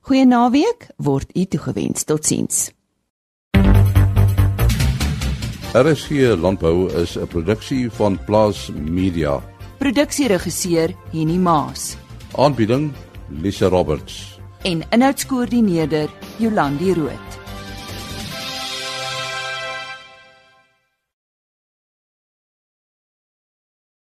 Goeie 0.00 0.26
naweek 0.26 0.86
word 0.96 1.36
u 1.36 1.44
toegewens. 1.44 2.04
Totsiens. 2.04 2.70
RSG 5.72 6.36
Landbou 6.36 6.92
is 7.02 7.16
'n 7.18 7.26
produksie 7.26 7.90
van 7.90 8.18
Plaas 8.24 8.70
Media. 8.74 9.42
Produksieregisseur 9.78 10.94
Henny 11.10 11.36
Maas. 11.36 11.96
Aanbieding 12.36 12.92
Lise 13.28 13.66
Roberts 13.66 14.32
en 14.62 14.82
inhoudskoördineerder 14.90 16.10
Jolandi 16.38 16.94
Root. 16.94 17.41